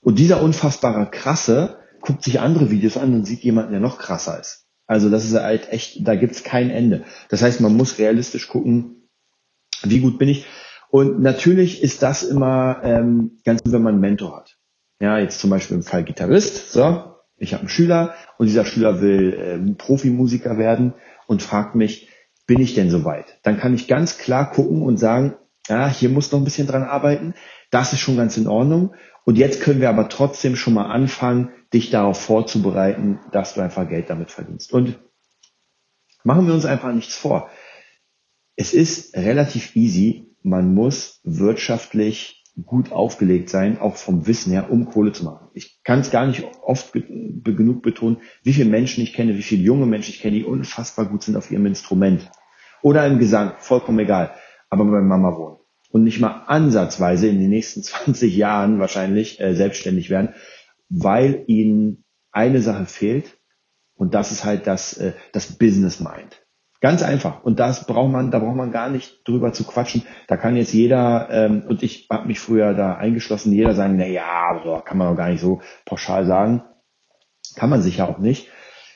Und 0.00 0.18
dieser 0.18 0.42
unfassbare 0.42 1.10
krasse 1.10 1.78
guckt 2.00 2.24
sich 2.24 2.40
andere 2.40 2.70
Videos 2.70 2.96
an 2.96 3.14
und 3.14 3.24
sieht 3.24 3.40
jemanden, 3.40 3.72
der 3.72 3.80
noch 3.80 3.98
krasser 3.98 4.40
ist. 4.40 4.66
Also 4.86 5.08
das 5.08 5.24
ist 5.24 5.34
halt 5.34 5.72
echt, 5.72 6.06
da 6.06 6.16
gibt's 6.16 6.42
kein 6.42 6.70
Ende. 6.70 7.04
Das 7.28 7.42
heißt, 7.42 7.60
man 7.60 7.76
muss 7.76 7.98
realistisch 7.98 8.48
gucken, 8.48 9.08
wie 9.82 10.00
gut 10.00 10.18
bin 10.18 10.28
ich. 10.28 10.46
Und 10.90 11.20
natürlich 11.20 11.82
ist 11.82 12.02
das 12.02 12.24
immer 12.24 12.80
ähm, 12.82 13.38
ganz 13.44 13.62
gut, 13.62 13.72
wenn 13.72 13.82
man 13.82 13.94
einen 13.94 14.00
Mentor 14.00 14.36
hat. 14.36 14.56
Ja, 15.00 15.18
jetzt 15.18 15.38
zum 15.38 15.50
Beispiel 15.50 15.76
im 15.76 15.84
Fall 15.84 16.02
Gitarrist. 16.02 16.72
So, 16.72 17.14
ich 17.36 17.52
habe 17.52 17.60
einen 17.60 17.68
Schüler 17.68 18.14
und 18.36 18.46
dieser 18.46 18.64
Schüler 18.64 19.00
will 19.00 19.32
äh, 19.32 19.74
Profimusiker 19.74 20.58
werden 20.58 20.94
und 21.26 21.42
fragt 21.42 21.74
mich, 21.76 22.08
bin 22.46 22.60
ich 22.60 22.74
denn 22.74 22.90
soweit? 22.90 23.38
Dann 23.44 23.58
kann 23.58 23.74
ich 23.74 23.86
ganz 23.86 24.18
klar 24.18 24.50
gucken 24.50 24.82
und 24.82 24.96
sagen, 24.96 25.36
ja, 25.68 25.88
hier 25.88 26.08
muss 26.08 26.32
noch 26.32 26.40
ein 26.40 26.44
bisschen 26.44 26.66
dran 26.66 26.82
arbeiten. 26.82 27.34
Das 27.70 27.92
ist 27.92 28.00
schon 28.00 28.16
ganz 28.16 28.36
in 28.36 28.48
Ordnung. 28.48 28.94
Und 29.24 29.38
jetzt 29.38 29.60
können 29.60 29.80
wir 29.80 29.88
aber 29.88 30.08
trotzdem 30.08 30.56
schon 30.56 30.74
mal 30.74 30.86
anfangen, 30.86 31.50
dich 31.72 31.90
darauf 31.90 32.20
vorzubereiten, 32.20 33.20
dass 33.32 33.54
du 33.54 33.60
einfach 33.60 33.88
Geld 33.88 34.10
damit 34.10 34.30
verdienst. 34.30 34.72
Und 34.72 34.98
machen 36.24 36.46
wir 36.46 36.54
uns 36.54 36.64
einfach 36.64 36.92
nichts 36.92 37.14
vor. 37.14 37.50
Es 38.56 38.74
ist 38.74 39.16
relativ 39.16 39.76
easy. 39.76 40.26
Man 40.42 40.74
muss 40.74 41.20
wirtschaftlich 41.22 42.40
gut 42.66 42.92
aufgelegt 42.92 43.48
sein, 43.48 43.78
auch 43.78 43.96
vom 43.96 44.26
Wissen 44.26 44.52
her, 44.52 44.70
um 44.70 44.86
Kohle 44.86 45.12
zu 45.12 45.24
machen. 45.24 45.48
Ich 45.54 45.82
kann 45.84 46.00
es 46.00 46.10
gar 46.10 46.26
nicht 46.26 46.44
oft 46.62 46.92
genug 46.92 47.82
betonen, 47.82 48.18
wie 48.42 48.52
viele 48.52 48.68
Menschen 48.68 49.02
ich 49.02 49.12
kenne, 49.12 49.36
wie 49.36 49.42
viele 49.42 49.62
junge 49.62 49.86
Menschen 49.86 50.10
ich 50.10 50.20
kenne, 50.20 50.36
die 50.36 50.44
unfassbar 50.44 51.06
gut 51.06 51.22
sind 51.22 51.36
auf 51.36 51.50
ihrem 51.50 51.66
Instrument. 51.66 52.30
Oder 52.82 53.06
im 53.06 53.18
Gesang, 53.18 53.52
vollkommen 53.58 53.98
egal, 53.98 54.34
aber 54.68 54.84
bei 54.84 55.00
Mama 55.00 55.36
wohnen. 55.36 55.56
Und 55.90 56.04
nicht 56.04 56.20
mal 56.20 56.44
ansatzweise 56.46 57.28
in 57.28 57.38
den 57.38 57.50
nächsten 57.50 57.82
20 57.84 58.34
Jahren 58.34 58.78
wahrscheinlich 58.78 59.40
äh, 59.40 59.54
selbstständig 59.54 60.10
werden, 60.10 60.34
weil 60.90 61.44
ihnen 61.46 62.04
eine 62.32 62.60
Sache 62.60 62.84
fehlt 62.84 63.38
und 63.94 64.14
das 64.14 64.32
ist 64.32 64.44
halt 64.44 64.66
das, 64.66 64.94
äh, 64.98 65.12
das 65.32 65.56
Business 65.58 66.00
Mind. 66.00 66.44
Ganz 66.80 67.02
einfach. 67.02 67.44
Und 67.44 67.60
das 67.60 67.86
braucht 67.86 68.10
man, 68.10 68.30
da 68.30 68.38
braucht 68.38 68.56
man 68.56 68.72
gar 68.72 68.88
nicht 68.88 69.28
drüber 69.28 69.52
zu 69.52 69.64
quatschen. 69.64 70.02
Da 70.28 70.38
kann 70.38 70.56
jetzt 70.56 70.72
jeder, 70.72 71.28
ähm, 71.30 71.64
und 71.68 71.82
ich 71.82 72.08
habe 72.10 72.26
mich 72.26 72.40
früher 72.40 72.72
da 72.72 72.94
eingeschlossen, 72.94 73.52
jeder 73.52 73.74
sagen, 73.74 73.96
na 73.98 74.06
ja, 74.06 74.80
kann 74.84 74.96
man 74.96 75.10
doch 75.10 75.16
gar 75.16 75.28
nicht 75.28 75.42
so 75.42 75.60
pauschal 75.84 76.24
sagen. 76.24 76.62
Kann 77.54 77.68
man 77.68 77.82
sicher 77.82 78.08
auch 78.08 78.18
nicht. 78.18 78.48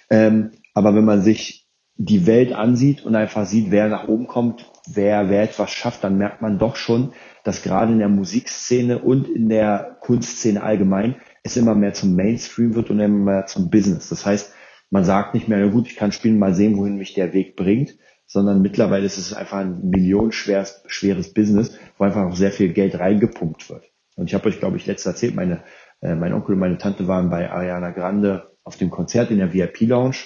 Ähm, 0.08 0.52
aber 0.72 0.94
wenn 0.94 1.04
man 1.04 1.20
sich 1.20 1.68
die 1.96 2.26
Welt 2.26 2.52
ansieht 2.52 3.04
und 3.04 3.14
einfach 3.14 3.44
sieht, 3.44 3.70
wer 3.70 3.88
nach 3.88 4.08
oben 4.08 4.26
kommt, 4.26 4.70
wer, 4.88 5.28
wer 5.28 5.42
etwas 5.42 5.70
schafft, 5.70 6.02
dann 6.02 6.16
merkt 6.16 6.40
man 6.40 6.58
doch 6.58 6.76
schon, 6.76 7.12
dass 7.44 7.62
gerade 7.62 7.92
in 7.92 7.98
der 7.98 8.08
Musikszene 8.08 8.98
und 8.98 9.28
in 9.28 9.50
der 9.50 9.98
Kunstszene 10.00 10.62
allgemein 10.62 11.16
es 11.44 11.56
immer 11.56 11.74
mehr 11.74 11.92
zum 11.92 12.16
Mainstream 12.16 12.74
wird 12.74 12.90
und 12.90 12.98
immer 12.98 13.32
mehr 13.32 13.46
zum 13.46 13.70
Business. 13.70 14.08
Das 14.08 14.26
heißt, 14.26 14.52
man 14.90 15.04
sagt 15.04 15.34
nicht 15.34 15.46
mehr, 15.46 15.58
na 15.58 15.70
gut, 15.70 15.86
ich 15.86 15.96
kann 15.96 16.10
spielen, 16.10 16.38
mal 16.38 16.54
sehen, 16.54 16.76
wohin 16.76 16.96
mich 16.96 17.14
der 17.14 17.32
Weg 17.32 17.54
bringt, 17.54 17.96
sondern 18.26 18.62
mittlerweile 18.62 19.04
ist 19.04 19.18
es 19.18 19.34
einfach 19.34 19.58
ein 19.58 19.88
millionenschweres 19.88 20.82
schweres 20.86 21.34
Business, 21.34 21.78
wo 21.98 22.04
einfach 22.04 22.24
auch 22.24 22.36
sehr 22.36 22.50
viel 22.50 22.72
Geld 22.72 22.98
reingepumpt 22.98 23.68
wird. 23.68 23.84
Und 24.16 24.26
ich 24.26 24.34
habe 24.34 24.48
euch, 24.48 24.58
glaube 24.58 24.78
ich, 24.78 24.86
letztes 24.86 25.06
erzählt, 25.06 25.34
meine, 25.34 25.62
äh, 26.00 26.14
mein 26.14 26.32
Onkel 26.32 26.54
und 26.54 26.60
meine 26.60 26.78
Tante 26.78 27.06
waren 27.06 27.28
bei 27.28 27.50
Ariana 27.50 27.90
Grande 27.90 28.56
auf 28.64 28.76
dem 28.76 28.90
Konzert 28.90 29.30
in 29.30 29.38
der 29.38 29.52
VIP-Lounge 29.52 30.16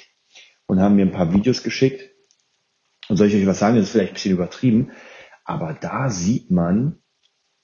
und 0.66 0.80
haben 0.80 0.94
mir 0.94 1.06
ein 1.06 1.12
paar 1.12 1.32
Videos 1.32 1.64
geschickt. 1.64 2.14
Und 3.08 3.16
soll 3.16 3.26
ich 3.26 3.34
euch 3.34 3.46
was 3.46 3.58
sagen, 3.58 3.76
das 3.76 3.87
ist 3.87 3.92
vielleicht 3.92 4.12
ein 4.12 4.14
bisschen 4.14 4.34
übertrieben, 4.34 4.92
aber 5.44 5.72
da 5.72 6.10
sieht 6.10 6.50
man, 6.50 7.00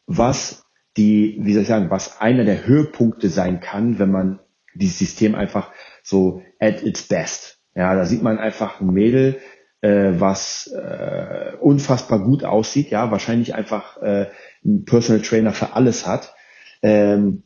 was 0.06 0.63
die, 0.96 1.38
wie 1.40 1.52
soll 1.52 1.62
ich 1.62 1.68
sagen, 1.68 1.90
was 1.90 2.20
einer 2.20 2.44
der 2.44 2.66
Höhepunkte 2.66 3.28
sein 3.28 3.60
kann, 3.60 3.98
wenn 3.98 4.10
man 4.10 4.40
dieses 4.74 4.98
System 4.98 5.34
einfach 5.34 5.70
so 6.02 6.42
at 6.60 6.82
its 6.82 7.08
best. 7.08 7.58
Ja, 7.74 7.94
da 7.94 8.04
sieht 8.04 8.22
man 8.22 8.38
einfach 8.38 8.80
ein 8.80 8.92
Mädel, 8.92 9.40
äh, 9.80 10.12
was 10.18 10.68
äh, 10.68 11.56
unfassbar 11.60 12.20
gut 12.20 12.44
aussieht, 12.44 12.90
ja, 12.90 13.10
wahrscheinlich 13.10 13.54
einfach 13.54 14.00
äh, 14.02 14.26
ein 14.64 14.84
Personal 14.84 15.22
Trainer 15.22 15.52
für 15.52 15.74
alles 15.74 16.06
hat. 16.06 16.34
Ähm, 16.82 17.42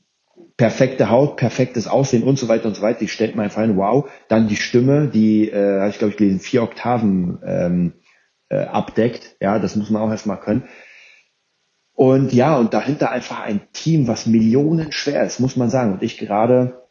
perfekte 0.57 1.09
Haut, 1.09 1.37
perfektes 1.37 1.89
Aussehen 1.89 2.25
und 2.25 2.39
so 2.39 2.49
weiter 2.49 2.67
und 2.67 2.75
so 2.75 2.83
weiter. 2.83 3.01
Die 3.01 3.09
stellt 3.09 3.37
man 3.37 3.45
einfach 3.45 3.63
ein, 3.63 3.77
wow. 3.77 4.11
Dann 4.29 4.49
die 4.49 4.57
Stimme, 4.57 5.09
die, 5.09 5.49
äh, 5.49 5.81
habe 5.81 5.91
ich 5.91 5.99
glaube 5.99 6.11
ich 6.11 6.19
gelesen, 6.19 6.41
vier 6.41 6.63
Oktaven 6.63 7.39
ähm, 7.45 7.93
äh, 8.49 8.59
abdeckt. 8.59 9.37
Ja, 9.41 9.59
das 9.59 9.77
muss 9.77 9.91
man 9.91 10.03
auch 10.03 10.11
erstmal 10.11 10.41
können. 10.41 10.65
Und 11.99 12.33
ja, 12.33 12.57
und 12.57 12.75
dahinter 12.75 13.11
einfach 13.11 13.41
ein 13.41 13.61
Team, 13.73 14.07
was 14.07 14.27
Millionen 14.27 14.93
schwer 14.93 15.25
ist, 15.25 15.41
muss 15.41 15.57
man 15.57 15.69
sagen. 15.69 15.95
Und 15.95 16.05
ich 16.05 16.17
gerade 16.17 16.87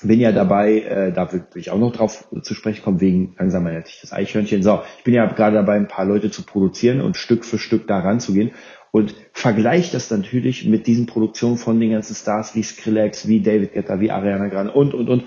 bin 0.00 0.20
ja 0.20 0.32
dabei, 0.32 0.80
äh, 0.80 1.12
da 1.12 1.30
will 1.30 1.46
ich 1.54 1.70
auch 1.70 1.76
noch 1.76 1.92
drauf 1.92 2.26
zu 2.40 2.54
sprechen 2.54 2.82
kommen, 2.82 3.02
wegen 3.02 3.34
langsam 3.38 3.64
natürlich 3.64 4.00
das 4.00 4.14
Eichhörnchen. 4.14 4.62
So, 4.62 4.80
ich 4.96 5.04
bin 5.04 5.12
ja 5.12 5.26
gerade 5.26 5.56
dabei, 5.56 5.74
ein 5.74 5.86
paar 5.86 6.06
Leute 6.06 6.30
zu 6.30 6.44
produzieren 6.44 7.02
und 7.02 7.18
Stück 7.18 7.44
für 7.44 7.58
Stück 7.58 7.86
da 7.88 7.98
ranzugehen 7.98 8.52
und 8.90 9.14
vergleiche 9.34 9.92
das 9.92 10.10
natürlich 10.10 10.64
mit 10.64 10.86
diesen 10.86 11.04
Produktionen 11.04 11.58
von 11.58 11.78
den 11.78 11.90
ganzen 11.90 12.14
Stars 12.14 12.54
wie 12.54 12.62
Skrillex, 12.62 13.28
wie 13.28 13.42
David 13.42 13.74
Guetta, 13.74 14.00
wie 14.00 14.10
Ariana 14.10 14.48
Grande 14.48 14.72
und, 14.72 14.94
und, 14.94 15.10
und. 15.10 15.24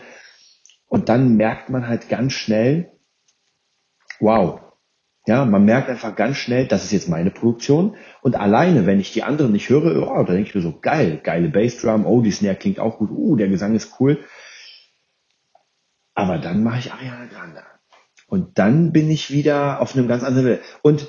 Und 0.87 1.09
dann 1.09 1.35
merkt 1.35 1.69
man 1.69 1.87
halt 1.87 2.09
ganz 2.09 2.33
schnell, 2.33 2.93
wow, 4.19 4.70
ja, 5.27 5.45
man 5.45 5.65
merkt 5.65 5.89
einfach 5.89 6.15
ganz 6.15 6.37
schnell, 6.37 6.65
das 6.67 6.83
ist 6.83 6.91
jetzt 6.91 7.09
meine 7.09 7.29
Produktion. 7.29 7.95
Und 8.21 8.35
alleine, 8.35 8.87
wenn 8.87 8.99
ich 8.99 9.13
die 9.13 9.23
anderen 9.23 9.51
nicht 9.51 9.69
höre, 9.69 10.09
oh, 10.09 10.23
da 10.23 10.33
denke 10.33 10.49
ich 10.49 10.55
mir 10.55 10.61
so, 10.61 10.79
geil, 10.81 11.19
geile 11.23 11.49
Bassdrum, 11.49 12.05
oh, 12.05 12.21
die 12.21 12.31
Snare 12.31 12.55
klingt 12.55 12.79
auch 12.79 12.97
gut, 12.97 13.11
uh, 13.11 13.35
der 13.35 13.47
Gesang 13.47 13.75
ist 13.75 13.99
cool. 13.99 14.23
Aber 16.15 16.39
dann 16.39 16.63
mache 16.63 16.79
ich 16.79 16.91
Ariana 16.91 17.25
Grande. 17.25 17.63
Und 18.27 18.57
dann 18.57 18.91
bin 18.91 19.11
ich 19.11 19.29
wieder 19.29 19.81
auf 19.81 19.95
einem 19.95 20.07
ganz 20.07 20.23
anderen 20.23 20.47
Level. 20.47 20.61
Und 20.81 21.07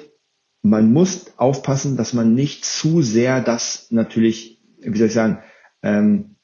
man 0.62 0.92
muss 0.92 1.38
aufpassen, 1.38 1.96
dass 1.96 2.12
man 2.12 2.34
nicht 2.34 2.64
zu 2.64 3.02
sehr 3.02 3.40
das 3.40 3.90
natürlich, 3.90 4.60
wie 4.78 4.98
soll 4.98 5.08
ich 5.08 5.14
sagen, 5.14 5.42
ähm, 5.82 6.36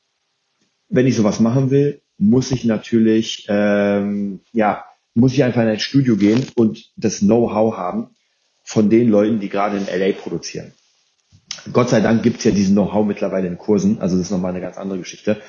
wenn 0.89 1.07
ich 1.07 1.17
sowas 1.17 1.39
machen 1.39 1.71
will, 1.71 2.03
muss 2.17 2.51
ich 2.51 2.65
natürlich, 2.65 3.47
ähm, 3.49 4.41
ja, 4.53 4.88
muss 5.15 5.33
ich 5.33 5.45
einfach 5.45 5.63
in 5.63 5.69
ein 5.69 5.81
Studio 5.81 6.17
gehen 6.17 6.47
und 6.55 6.93
das 6.97 7.21
Know-how 7.21 7.77
haben 7.77 8.11
von 8.65 8.91
den 8.91 9.09
Leuten, 9.09 9.41
die 9.41 9.49
gerade 9.49 9.79
in 9.79 9.87
LA 9.87 10.13
produzieren. 10.13 10.73
Gott 11.73 11.89
sei 11.89 12.01
Dank 12.01 12.23
gibt's 12.23 12.45
ja 12.45 12.51
diesen 12.51 12.75
Know-how 12.75 13.07
mittlerweile 13.07 13.49
in 13.49 13.59
Kursen, 13.59 14.01
also 14.01 14.17
das 14.17 14.27
ist 14.27 14.31
nochmal 14.31 14.53
eine 14.53 14.61
ganz 14.61 14.77
andere 14.77 14.99
Geschichte. 14.99 15.41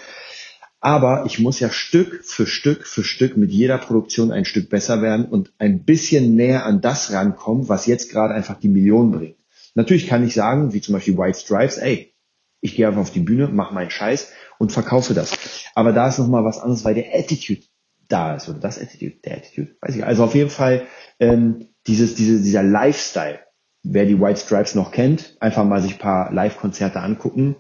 Aber 0.82 1.26
ich 1.26 1.40
muss 1.40 1.60
ja 1.60 1.70
Stück 1.70 2.24
für 2.24 2.48
Stück 2.48 2.88
für 2.88 3.04
Stück 3.04 3.36
mit 3.36 3.52
jeder 3.52 3.78
Produktion 3.78 4.32
ein 4.32 4.46
Stück 4.46 4.70
besser 4.70 5.02
werden 5.02 5.26
und 5.26 5.52
ein 5.58 5.84
bisschen 5.84 6.36
näher 6.36 6.66
an 6.66 6.80
das 6.80 7.12
rankommen, 7.12 7.68
was 7.68 7.86
jetzt 7.86 8.12
gerade 8.12 8.34
einfach 8.34 8.60
die 8.60 8.70
Millionen 8.70 9.12
bringt. 9.12 9.38
Natürlich 9.76 10.08
kann 10.08 10.26
ich 10.26 10.34
sagen, 10.34 10.74
wie 10.74 10.82
zum 10.82 10.94
Beispiel 10.94 11.18
White 11.18 11.40
Stripes, 11.40 11.78
ey, 11.78 12.14
ich 12.62 12.76
gehe 12.76 12.88
einfach 12.88 13.02
auf 13.02 13.12
die 13.12 13.20
Bühne, 13.20 13.48
mache 13.50 13.74
meinen 13.74 13.92
Scheiß 13.92 14.32
und 14.58 14.72
verkaufe 14.72 15.14
das. 15.14 15.38
Aber 15.76 15.92
da 15.92 16.08
ist 16.08 16.20
nochmal 16.20 16.46
was 16.46 16.60
anderes, 16.60 16.86
weil 16.86 16.96
der 16.96 17.14
Attitude 17.14 17.62
da 18.10 18.36
ist 18.36 18.50
oder 18.50 18.60
das 18.60 18.80
Attitude, 18.80 19.22
der 19.24 19.38
Attitude, 19.38 19.76
weiß 19.82 19.96
ich. 19.96 20.06
Also 20.06 20.24
auf 20.26 20.36
jeden 20.36 20.50
Fall 20.50 20.88
ähm, 21.20 21.70
dieses, 21.88 22.16
diese, 22.16 22.42
dieser 22.42 22.64
Lifestyle. 22.64 23.40
Wer 23.82 24.06
die 24.06 24.20
White 24.20 24.42
Stripes 24.42 24.76
noch 24.76 24.92
kennt, 24.92 25.38
einfach 25.40 25.64
mal 25.64 25.82
sich 25.82 25.98
paar 25.98 26.34
Live-Konzerte 26.34 27.00
angucken 27.00 27.56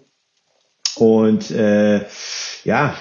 und 1.00 1.50
äh, 1.52 2.06
ja, 2.66 2.96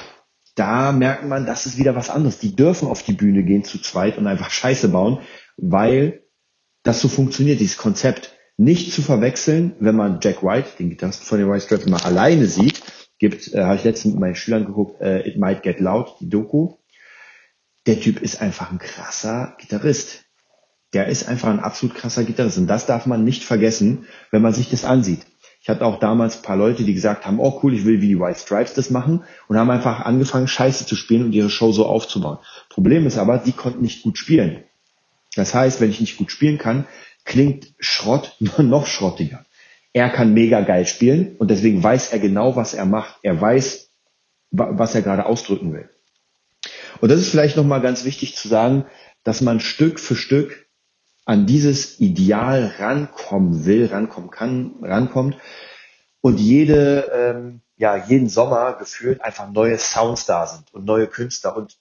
da 0.55 0.93
merkt 0.93 1.25
man, 1.25 1.47
das 1.47 1.67
ist 1.67 1.78
wieder 1.78 1.95
was 1.95 2.11
anderes. 2.11 2.38
Die 2.38 2.55
dürfen 2.55 2.88
auf 2.88 3.02
die 3.02 3.12
Bühne 3.12 3.43
gehen 3.43 3.64
zu 3.64 3.81
zweit 3.81 4.19
und 4.19 4.26
einfach 4.26 4.50
Scheiße 4.50 4.88
bauen, 4.88 5.19
weil 5.57 6.23
das 6.83 7.00
so 7.00 7.09
funktioniert, 7.09 7.61
dieses 7.61 7.76
Konzept. 7.76 8.35
Nicht 8.61 8.93
zu 8.93 9.02
verwechseln, 9.02 9.76
wenn 9.78 9.95
man 9.95 10.19
Jack 10.21 10.43
White, 10.43 10.71
den 10.81 10.90
Gitarristen 10.90 11.25
von 11.25 11.38
den 11.38 11.49
White 11.49 11.61
Stripes, 11.61 11.87
mal 11.87 12.02
alleine 12.02 12.47
sieht, 12.47 12.83
gibt, 13.21 13.55
äh, 13.55 13.62
habe 13.62 13.76
ich 13.76 13.85
letztens 13.85 14.14
mit 14.14 14.21
meinen 14.21 14.35
Schülern 14.35 14.67
geguckt, 14.67 15.00
äh, 15.00 15.28
It 15.28 15.38
Might 15.38 15.62
Get 15.62 15.78
Loud, 15.78 16.17
die 16.21 16.28
Doku. 16.28 16.75
Der 17.88 17.99
Typ 17.99 18.21
ist 18.21 18.42
einfach 18.42 18.71
ein 18.71 18.78
krasser 18.78 19.57
Gitarrist. 19.59 20.26
Der 20.92 21.07
ist 21.07 21.26
einfach 21.26 21.49
ein 21.49 21.59
absolut 21.59 21.97
krasser 21.97 22.23
Gitarrist. 22.23 22.59
Und 22.59 22.66
das 22.66 22.85
darf 22.85 23.07
man 23.07 23.25
nicht 23.25 23.45
vergessen, 23.45 24.04
wenn 24.30 24.42
man 24.42 24.52
sich 24.52 24.68
das 24.68 24.85
ansieht. 24.85 25.21
Ich 25.62 25.71
hatte 25.71 25.87
auch 25.87 25.99
damals 25.99 26.37
ein 26.37 26.42
paar 26.42 26.59
Leute, 26.59 26.85
die 26.85 26.92
gesagt 26.92 27.25
haben, 27.25 27.40
oh 27.40 27.61
cool, 27.62 27.73
ich 27.73 27.87
will 27.87 28.02
wie 28.02 28.09
die 28.09 28.21
White 28.21 28.40
Stripes 28.40 28.75
das 28.75 28.90
machen 28.90 29.25
und 29.49 29.57
haben 29.57 29.71
einfach 29.71 30.00
angefangen, 30.00 30.49
Scheiße 30.49 30.85
zu 30.85 30.97
spielen 30.97 31.25
und 31.25 31.33
ihre 31.33 31.49
Show 31.49 31.73
so 31.73 31.87
aufzubauen. 31.87 32.37
Problem 32.68 33.07
ist 33.07 33.16
aber, 33.16 33.38
die 33.38 33.52
konnten 33.52 33.80
nicht 33.80 34.02
gut 34.02 34.18
spielen. 34.18 34.64
Das 35.35 35.54
heißt, 35.54 35.80
wenn 35.80 35.88
ich 35.88 36.00
nicht 36.00 36.18
gut 36.18 36.30
spielen 36.30 36.59
kann, 36.59 36.87
klingt 37.25 37.73
Schrott 37.80 38.37
noch 38.59 38.87
schrottiger. 38.87 39.47
Er 39.95 40.11
kann 40.11 40.35
mega 40.35 40.61
geil 40.61 40.87
spielen 40.87 41.37
und 41.38 41.50
deswegen 41.50 41.83
weiß 41.83 42.12
er 42.12 42.18
genau, 42.18 42.54
was 42.54 42.75
er 42.75 42.85
macht. 42.85 43.16
Er 43.23 43.40
weiß, 43.40 43.88
was 44.50 44.95
er 44.95 45.00
gerade 45.00 45.25
ausdrücken 45.25 45.73
will. 45.73 45.88
Und 47.00 47.10
das 47.10 47.20
ist 47.20 47.30
vielleicht 47.30 47.56
nochmal 47.56 47.80
ganz 47.80 48.04
wichtig 48.04 48.36
zu 48.36 48.48
sagen, 48.48 48.86
dass 49.24 49.40
man 49.40 49.60
Stück 49.60 50.00
für 50.00 50.16
Stück 50.16 50.68
an 51.24 51.46
dieses 51.46 52.00
Ideal 52.00 52.72
rankommen 52.78 53.66
will, 53.66 53.86
rankommen 53.86 54.30
kann, 54.30 54.76
rankommt 54.82 55.36
und 56.20 56.40
jede, 56.40 57.10
ähm, 57.14 57.60
ja, 57.76 57.96
jeden 57.96 58.28
Sommer 58.28 58.74
gefühlt 58.78 59.20
einfach 59.20 59.50
neue 59.50 59.78
Sounds 59.78 60.26
da 60.26 60.46
sind 60.46 60.72
und 60.72 60.84
neue 60.84 61.06
Künstler 61.06 61.56
und 61.56 61.78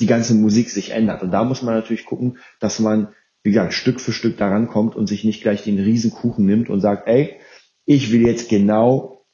die 0.00 0.06
ganze 0.06 0.34
Musik 0.34 0.70
sich 0.70 0.90
ändert. 0.90 1.22
Und 1.22 1.30
da 1.30 1.44
muss 1.44 1.62
man 1.62 1.74
natürlich 1.74 2.04
gucken, 2.04 2.38
dass 2.60 2.78
man, 2.78 3.14
wie 3.42 3.50
gesagt, 3.50 3.72
Stück 3.72 4.00
für 4.00 4.12
Stück 4.12 4.36
da 4.36 4.48
rankommt 4.48 4.94
und 4.96 5.06
sich 5.06 5.24
nicht 5.24 5.42
gleich 5.42 5.64
den 5.64 5.78
Riesenkuchen 5.78 6.44
nimmt 6.44 6.70
und 6.70 6.80
sagt, 6.80 7.08
ey, 7.08 7.40
ich 7.86 8.12
will 8.12 8.26
jetzt 8.26 8.48
genau 8.48 9.26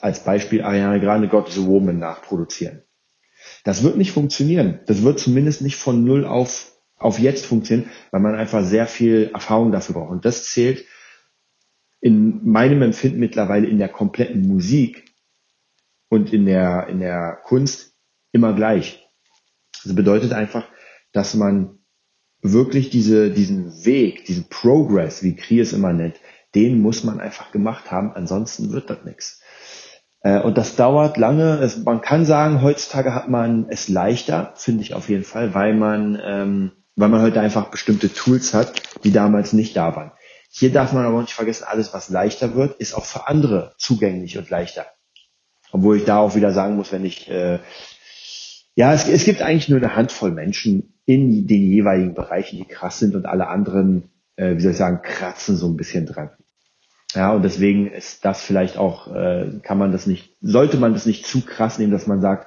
als 0.00 0.24
Beispiel 0.24 0.62
Ariane 0.62 1.00
Grande 1.00 1.28
God 1.28 1.48
is 1.48 1.58
a 1.58 1.66
Woman 1.66 1.98
nachproduzieren. 1.98 2.82
Das 3.64 3.82
wird 3.82 3.96
nicht 3.96 4.12
funktionieren. 4.12 4.80
Das 4.86 5.02
wird 5.02 5.18
zumindest 5.18 5.62
nicht 5.62 5.76
von 5.76 6.04
null 6.04 6.24
auf 6.24 6.70
auf 7.00 7.18
jetzt 7.18 7.46
funktionieren, 7.46 7.90
weil 8.10 8.20
man 8.20 8.34
einfach 8.34 8.62
sehr 8.62 8.86
viel 8.86 9.30
Erfahrung 9.32 9.72
dafür 9.72 9.94
braucht. 9.94 10.10
Und 10.10 10.24
das 10.24 10.44
zählt 10.44 10.84
in 12.00 12.46
meinem 12.46 12.82
Empfinden 12.82 13.18
mittlerweile 13.18 13.66
in 13.66 13.78
der 13.78 13.88
kompletten 13.88 14.46
Musik 14.46 15.10
und 16.08 16.32
in 16.32 16.44
der, 16.44 16.88
in 16.88 17.00
der 17.00 17.40
Kunst 17.44 17.94
immer 18.32 18.54
gleich. 18.54 19.08
Das 19.82 19.94
bedeutet 19.94 20.32
einfach, 20.32 20.68
dass 21.12 21.34
man 21.34 21.78
wirklich 22.42 22.90
diese, 22.90 23.30
diesen 23.30 23.84
Weg, 23.84 24.26
diesen 24.26 24.48
Progress, 24.48 25.22
wie 25.22 25.36
Kri 25.36 25.60
es 25.60 25.72
immer 25.72 25.92
nennt, 25.92 26.20
den 26.54 26.80
muss 26.80 27.04
man 27.04 27.20
einfach 27.20 27.50
gemacht 27.50 27.90
haben, 27.90 28.12
ansonsten 28.12 28.72
wird 28.72 28.90
das 28.90 29.04
nichts. 29.04 29.39
Äh, 30.22 30.40
und 30.40 30.58
das 30.58 30.76
dauert 30.76 31.16
lange. 31.16 31.68
man 31.84 32.00
kann 32.00 32.24
sagen, 32.24 32.62
heutzutage 32.62 33.14
hat 33.14 33.28
man 33.28 33.66
es 33.68 33.88
leichter, 33.88 34.52
finde 34.56 34.82
ich 34.82 34.94
auf 34.94 35.08
jeden 35.08 35.24
Fall, 35.24 35.54
weil 35.54 35.74
man 35.74 36.20
ähm, 36.22 36.72
weil 37.00 37.08
man 37.08 37.22
heute 37.22 37.40
einfach 37.40 37.70
bestimmte 37.70 38.12
Tools 38.12 38.54
hat, 38.54 38.82
die 39.04 39.12
damals 39.12 39.52
nicht 39.52 39.76
da 39.76 39.96
waren. 39.96 40.12
Hier 40.50 40.72
darf 40.72 40.92
man 40.92 41.06
aber 41.06 41.20
nicht 41.20 41.32
vergessen, 41.32 41.64
alles, 41.66 41.94
was 41.94 42.10
leichter 42.10 42.54
wird, 42.54 42.78
ist 42.80 42.94
auch 42.94 43.04
für 43.04 43.28
andere 43.28 43.74
zugänglich 43.78 44.36
und 44.36 44.50
leichter. 44.50 44.86
Obwohl 45.72 45.96
ich 45.96 46.04
da 46.04 46.18
auch 46.18 46.34
wieder 46.34 46.52
sagen 46.52 46.76
muss, 46.76 46.92
wenn 46.92 47.04
ich, 47.04 47.30
äh, 47.30 47.60
Ja, 48.74 48.92
es, 48.92 49.08
es 49.08 49.24
gibt 49.24 49.42
eigentlich 49.42 49.68
nur 49.68 49.78
eine 49.78 49.96
Handvoll 49.96 50.32
Menschen 50.32 51.00
in 51.06 51.46
den 51.46 51.62
jeweiligen 51.62 52.14
Bereichen, 52.14 52.58
die 52.58 52.64
krass 52.64 52.98
sind 52.98 53.14
und 53.14 53.26
alle 53.26 53.48
anderen, 53.48 54.10
äh, 54.36 54.56
wie 54.56 54.60
soll 54.60 54.72
ich 54.72 54.78
sagen, 54.78 55.00
kratzen 55.02 55.56
so 55.56 55.68
ein 55.68 55.76
bisschen 55.76 56.06
dran. 56.06 56.30
Ja, 57.14 57.32
und 57.32 57.42
deswegen 57.42 57.90
ist 57.90 58.24
das 58.24 58.42
vielleicht 58.42 58.76
auch, 58.76 59.12
äh, 59.14 59.60
kann 59.62 59.78
man 59.78 59.92
das 59.92 60.06
nicht, 60.06 60.34
sollte 60.40 60.76
man 60.76 60.92
das 60.92 61.06
nicht 61.06 61.26
zu 61.26 61.44
krass 61.44 61.78
nehmen, 61.78 61.92
dass 61.92 62.06
man 62.06 62.20
sagt, 62.20 62.46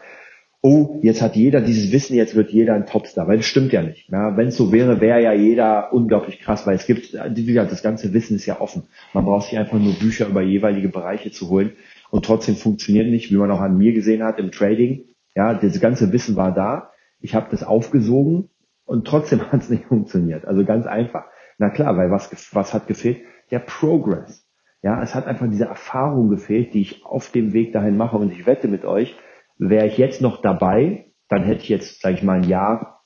oh, 0.61 0.99
jetzt 1.03 1.21
hat 1.21 1.35
jeder 1.35 1.59
dieses 1.59 1.91
Wissen, 1.91 2.15
jetzt 2.15 2.35
wird 2.35 2.49
jeder 2.49 2.73
ein 2.73 2.85
Topstar, 2.85 3.27
weil 3.27 3.35
das 3.37 3.45
stimmt 3.45 3.73
ja 3.73 3.81
nicht. 3.81 4.09
Ja, 4.09 4.37
Wenn 4.37 4.47
es 4.47 4.55
so 4.55 4.71
wäre, 4.71 5.01
wäre 5.01 5.21
ja 5.21 5.33
jeder 5.33 5.91
unglaublich 5.91 6.39
krass, 6.39 6.65
weil 6.65 6.75
es 6.75 6.85
gibt, 6.85 7.13
wie 7.13 7.45
gesagt, 7.45 7.71
das 7.71 7.83
ganze 7.83 8.13
Wissen 8.13 8.37
ist 8.37 8.45
ja 8.45 8.61
offen. 8.61 8.83
Man 9.13 9.25
braucht 9.25 9.49
sich 9.49 9.59
einfach 9.59 9.77
nur 9.77 9.93
Bücher 9.93 10.27
über 10.27 10.41
jeweilige 10.41 10.87
Bereiche 10.87 11.31
zu 11.31 11.49
holen 11.49 11.73
und 12.11 12.23
trotzdem 12.23 12.55
funktioniert 12.55 13.07
nicht, 13.07 13.29
wie 13.29 13.35
man 13.35 13.51
auch 13.51 13.59
an 13.59 13.77
mir 13.77 13.91
gesehen 13.91 14.23
hat 14.23 14.39
im 14.39 14.51
Trading. 14.51 15.03
Ja, 15.35 15.53
das 15.53 15.81
ganze 15.81 16.13
Wissen 16.13 16.37
war 16.37 16.53
da. 16.53 16.91
Ich 17.19 17.35
habe 17.35 17.47
das 17.51 17.63
aufgesogen 17.63 18.49
und 18.85 19.05
trotzdem 19.05 19.41
hat 19.51 19.63
es 19.63 19.69
nicht 19.69 19.85
funktioniert. 19.85 20.45
Also 20.45 20.63
ganz 20.63 20.85
einfach. 20.85 21.25
Na 21.57 21.69
klar, 21.71 21.97
weil 21.97 22.09
was, 22.09 22.55
was 22.55 22.73
hat 22.73 22.87
gefehlt? 22.87 23.17
Der 23.51 23.59
Progress. 23.59 24.42
Ja, 24.83 25.01
es 25.01 25.15
hat 25.15 25.27
einfach 25.27 25.49
diese 25.49 25.65
Erfahrung 25.65 26.29
gefehlt, 26.29 26.73
die 26.73 26.81
ich 26.81 27.05
auf 27.05 27.31
dem 27.31 27.53
Weg 27.53 27.71
dahin 27.71 27.95
mache. 27.95 28.17
Und 28.17 28.33
ich 28.33 28.45
wette 28.45 28.67
mit 28.67 28.83
euch, 28.83 29.15
wäre 29.57 29.87
ich 29.87 29.97
jetzt 29.97 30.21
noch 30.21 30.41
dabei, 30.41 31.05
dann 31.29 31.43
hätte 31.43 31.61
ich 31.61 31.69
jetzt, 31.69 32.01
sage 32.01 32.15
ich 32.15 32.23
mal, 32.23 32.39
ein 32.39 32.49
Jahr 32.49 33.01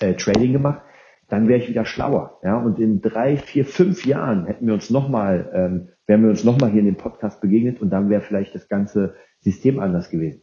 äh, 0.00 0.14
Trading 0.14 0.52
gemacht, 0.54 0.80
dann 1.28 1.48
wäre 1.48 1.58
ich 1.58 1.68
wieder 1.68 1.84
schlauer. 1.84 2.40
Ja, 2.42 2.56
und 2.56 2.78
in 2.78 3.02
drei, 3.02 3.36
vier, 3.36 3.66
fünf 3.66 4.06
Jahren 4.06 4.46
hätten 4.46 4.66
wir 4.66 4.72
uns 4.72 4.88
nochmal, 4.88 5.50
ähm, 5.52 5.88
wären 6.06 6.22
wir 6.22 6.30
uns 6.30 6.44
nochmal 6.44 6.70
hier 6.70 6.80
in 6.80 6.86
dem 6.86 6.96
Podcast 6.96 7.42
begegnet 7.42 7.82
und 7.82 7.90
dann 7.90 8.08
wäre 8.08 8.22
vielleicht 8.22 8.54
das 8.54 8.68
ganze 8.68 9.14
System 9.40 9.80
anders 9.80 10.08
gewesen. 10.08 10.42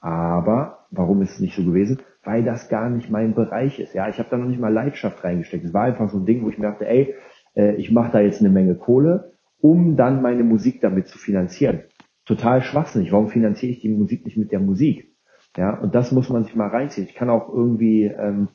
Aber 0.00 0.86
warum 0.90 1.20
ist 1.20 1.32
es 1.32 1.40
nicht 1.40 1.54
so 1.54 1.64
gewesen? 1.64 2.00
Weil 2.24 2.42
das 2.42 2.70
gar 2.70 2.88
nicht 2.88 3.10
mein 3.10 3.34
Bereich 3.34 3.78
ist. 3.80 3.92
Ja, 3.92 4.08
ich 4.08 4.18
habe 4.18 4.30
da 4.30 4.38
noch 4.38 4.48
nicht 4.48 4.60
mal 4.60 4.72
Leidenschaft 4.72 5.22
reingesteckt. 5.22 5.64
Es 5.64 5.74
war 5.74 5.84
einfach 5.84 6.08
so 6.08 6.18
ein 6.18 6.24
Ding, 6.26 6.42
wo 6.42 6.48
ich 6.48 6.56
mir 6.56 6.70
dachte, 6.70 6.86
ey, 6.86 7.14
äh, 7.54 7.74
ich 7.74 7.92
mache 7.92 8.12
da 8.12 8.20
jetzt 8.20 8.40
eine 8.40 8.50
Menge 8.50 8.76
Kohle 8.76 9.35
um 9.60 9.96
dann 9.96 10.22
meine 10.22 10.44
Musik 10.44 10.80
damit 10.80 11.08
zu 11.08 11.18
finanzieren. 11.18 11.84
Total 12.24 12.62
schwachsinnig. 12.62 13.12
Warum 13.12 13.28
finanziere 13.28 13.72
ich 13.72 13.80
die 13.80 13.88
Musik 13.88 14.24
nicht 14.24 14.36
mit 14.36 14.52
der 14.52 14.60
Musik? 14.60 15.14
Ja, 15.56 15.78
und 15.78 15.94
das 15.94 16.12
muss 16.12 16.28
man 16.28 16.44
sich 16.44 16.54
mal 16.54 16.68
reinziehen. 16.68 17.06
Ich 17.06 17.14
kann 17.14 17.30
auch 17.30 17.48
irgendwie 17.48 18.04
ähm, 18.04 18.48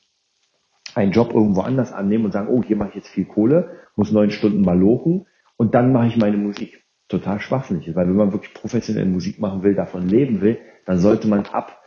einen 0.93 1.11
Job 1.11 1.33
irgendwo 1.33 1.61
anders 1.61 1.91
annehmen 1.91 2.25
und 2.25 2.31
sagen, 2.31 2.49
oh, 2.49 2.63
hier 2.63 2.75
mache 2.75 2.89
ich 2.89 2.95
jetzt 2.95 3.09
viel 3.09 3.25
Kohle, 3.25 3.77
muss 3.95 4.11
neun 4.11 4.29
Stunden 4.29 4.61
mal 4.61 4.77
lochen 4.77 5.25
und 5.57 5.73
dann 5.73 5.93
mache 5.93 6.07
ich 6.07 6.17
meine 6.17 6.37
Musik. 6.37 6.83
Total 7.07 7.39
schwachsinnig. 7.39 7.93
Weil 7.95 8.07
wenn 8.07 8.15
man 8.15 8.33
wirklich 8.33 8.53
professionell 8.53 9.05
Musik 9.05 9.39
machen 9.39 9.63
will, 9.63 9.75
davon 9.75 10.07
leben 10.07 10.41
will, 10.41 10.59
dann 10.85 10.99
sollte 10.99 11.27
man 11.27 11.45
ab, 11.47 11.81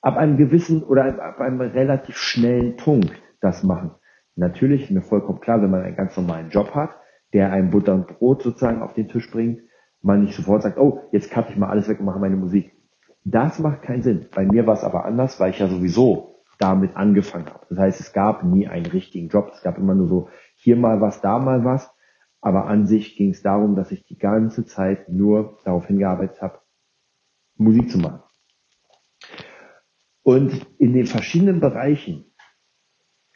ab 0.00 0.16
einem 0.16 0.36
gewissen 0.36 0.82
oder 0.82 1.04
ab 1.22 1.40
einem 1.40 1.60
relativ 1.60 2.16
schnellen 2.16 2.76
Punkt 2.76 3.12
das 3.40 3.62
machen. 3.62 3.92
Natürlich 4.36 4.90
mir 4.90 5.02
vollkommen 5.02 5.40
klar, 5.40 5.62
wenn 5.62 5.70
man 5.70 5.82
einen 5.82 5.96
ganz 5.96 6.16
normalen 6.16 6.50
Job 6.50 6.74
hat, 6.74 6.99
der 7.32 7.52
einem 7.52 7.70
Butter 7.70 7.94
und 7.94 8.06
Brot 8.06 8.42
sozusagen 8.42 8.82
auf 8.82 8.94
den 8.94 9.08
Tisch 9.08 9.30
bringt, 9.30 9.62
man 10.02 10.24
nicht 10.24 10.34
sofort 10.34 10.62
sagt, 10.62 10.78
oh, 10.78 11.00
jetzt 11.12 11.30
cutte 11.30 11.52
ich 11.52 11.56
mal 11.56 11.68
alles 11.68 11.88
weg 11.88 12.00
und 12.00 12.06
mache 12.06 12.18
meine 12.18 12.36
Musik. 12.36 12.72
Das 13.24 13.58
macht 13.58 13.82
keinen 13.82 14.02
Sinn. 14.02 14.26
Bei 14.34 14.44
mir 14.44 14.66
war 14.66 14.74
es 14.74 14.84
aber 14.84 15.04
anders, 15.04 15.38
weil 15.38 15.50
ich 15.50 15.58
ja 15.58 15.68
sowieso 15.68 16.42
damit 16.58 16.96
angefangen 16.96 17.46
habe. 17.46 17.66
Das 17.68 17.78
heißt, 17.78 18.00
es 18.00 18.12
gab 18.12 18.44
nie 18.44 18.66
einen 18.68 18.86
richtigen 18.86 19.28
Job. 19.28 19.50
Es 19.54 19.62
gab 19.62 19.78
immer 19.78 19.94
nur 19.94 20.08
so 20.08 20.28
hier 20.54 20.76
mal 20.76 21.00
was, 21.00 21.20
da 21.20 21.38
mal 21.38 21.64
was. 21.64 21.90
Aber 22.40 22.66
an 22.66 22.86
sich 22.86 23.16
ging 23.16 23.30
es 23.30 23.42
darum, 23.42 23.76
dass 23.76 23.92
ich 23.92 24.06
die 24.06 24.18
ganze 24.18 24.64
Zeit 24.64 25.08
nur 25.08 25.58
darauf 25.64 25.86
hingearbeitet 25.86 26.40
habe, 26.40 26.60
Musik 27.56 27.90
zu 27.90 27.98
machen. 27.98 28.22
Und 30.22 30.66
in 30.78 30.92
den 30.92 31.06
verschiedenen 31.06 31.60
Bereichen 31.60 32.29